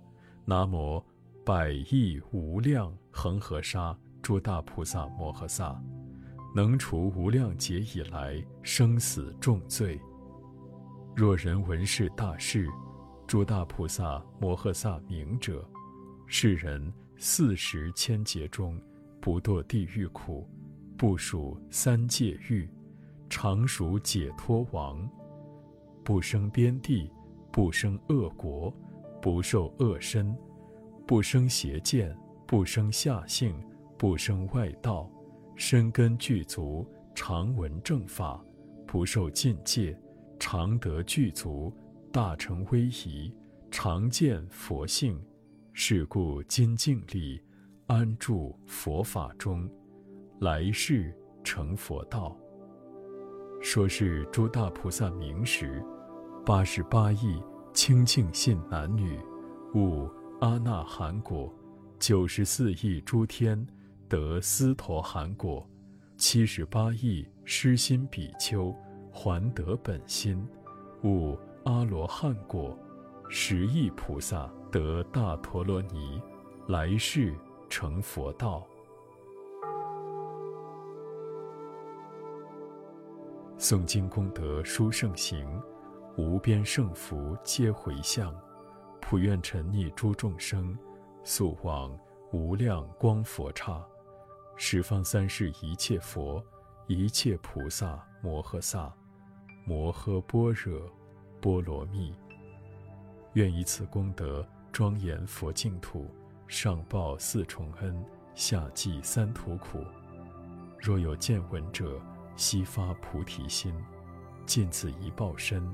[0.44, 1.04] 南无
[1.44, 5.76] 百亿无量恒河沙诸大菩萨摩诃萨，
[6.54, 10.00] 能除无量劫以来生死重罪。
[11.14, 12.68] 若人闻是大事，
[13.26, 15.68] 诸大菩萨摩诃萨名者，
[16.28, 18.80] 是人四十千劫中
[19.20, 20.48] 不堕地狱苦，
[20.96, 22.68] 不属三界狱。
[23.28, 25.08] 常属解脱王，
[26.04, 27.10] 不生边地，
[27.50, 28.70] 不生恶国，
[29.22, 30.36] 不受恶身，
[31.06, 32.14] 不生邪见，
[32.46, 33.58] 不生下性，
[34.02, 35.08] 不生外道，
[35.54, 36.84] 深根具足，
[37.14, 38.44] 常闻正法，
[38.84, 39.96] 不受禁戒，
[40.40, 41.72] 常得具足，
[42.10, 43.32] 大成威仪，
[43.70, 45.16] 常见佛性。
[45.72, 47.40] 是故今静立，
[47.86, 49.70] 安住佛法中，
[50.40, 52.36] 来世成佛道。
[53.60, 55.80] 说是诸大菩萨名时，
[56.44, 57.40] 八十八亿
[57.72, 59.16] 清净信男女，
[59.76, 61.48] 悟阿那含果；
[62.00, 63.64] 九十四亿诸天
[64.12, 65.66] 得斯陀含果；
[66.18, 68.70] 七十八亿失心比丘
[69.10, 70.46] 还得本心，
[71.02, 71.34] 悟
[71.64, 72.76] 阿罗汉果；
[73.30, 74.52] 十亿菩萨。
[74.70, 76.20] 得大陀罗尼，
[76.68, 77.34] 来世
[77.70, 78.66] 成佛道。
[83.58, 85.46] 诵经功德殊胜行，
[86.18, 88.34] 无边胜福皆回向，
[89.00, 90.76] 普愿沉溺诸众生，
[91.24, 91.98] 速往
[92.30, 93.82] 无量光佛刹。
[94.64, 96.40] 十方三世一切佛，
[96.86, 98.94] 一切菩萨摩诃萨，
[99.64, 100.88] 摩诃般若
[101.40, 102.14] 波罗蜜。
[103.32, 104.46] 愿以此功德。
[104.70, 106.06] 庄严佛净土，
[106.46, 108.04] 上报四重恩，
[108.36, 109.84] 下济三途苦。
[110.78, 112.00] 若有见闻者，
[112.36, 113.74] 悉发菩提心，
[114.46, 115.68] 尽此一报身，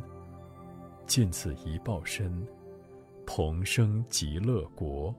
[1.07, 2.43] 尽此一报身，
[3.27, 5.15] 同生极乐国。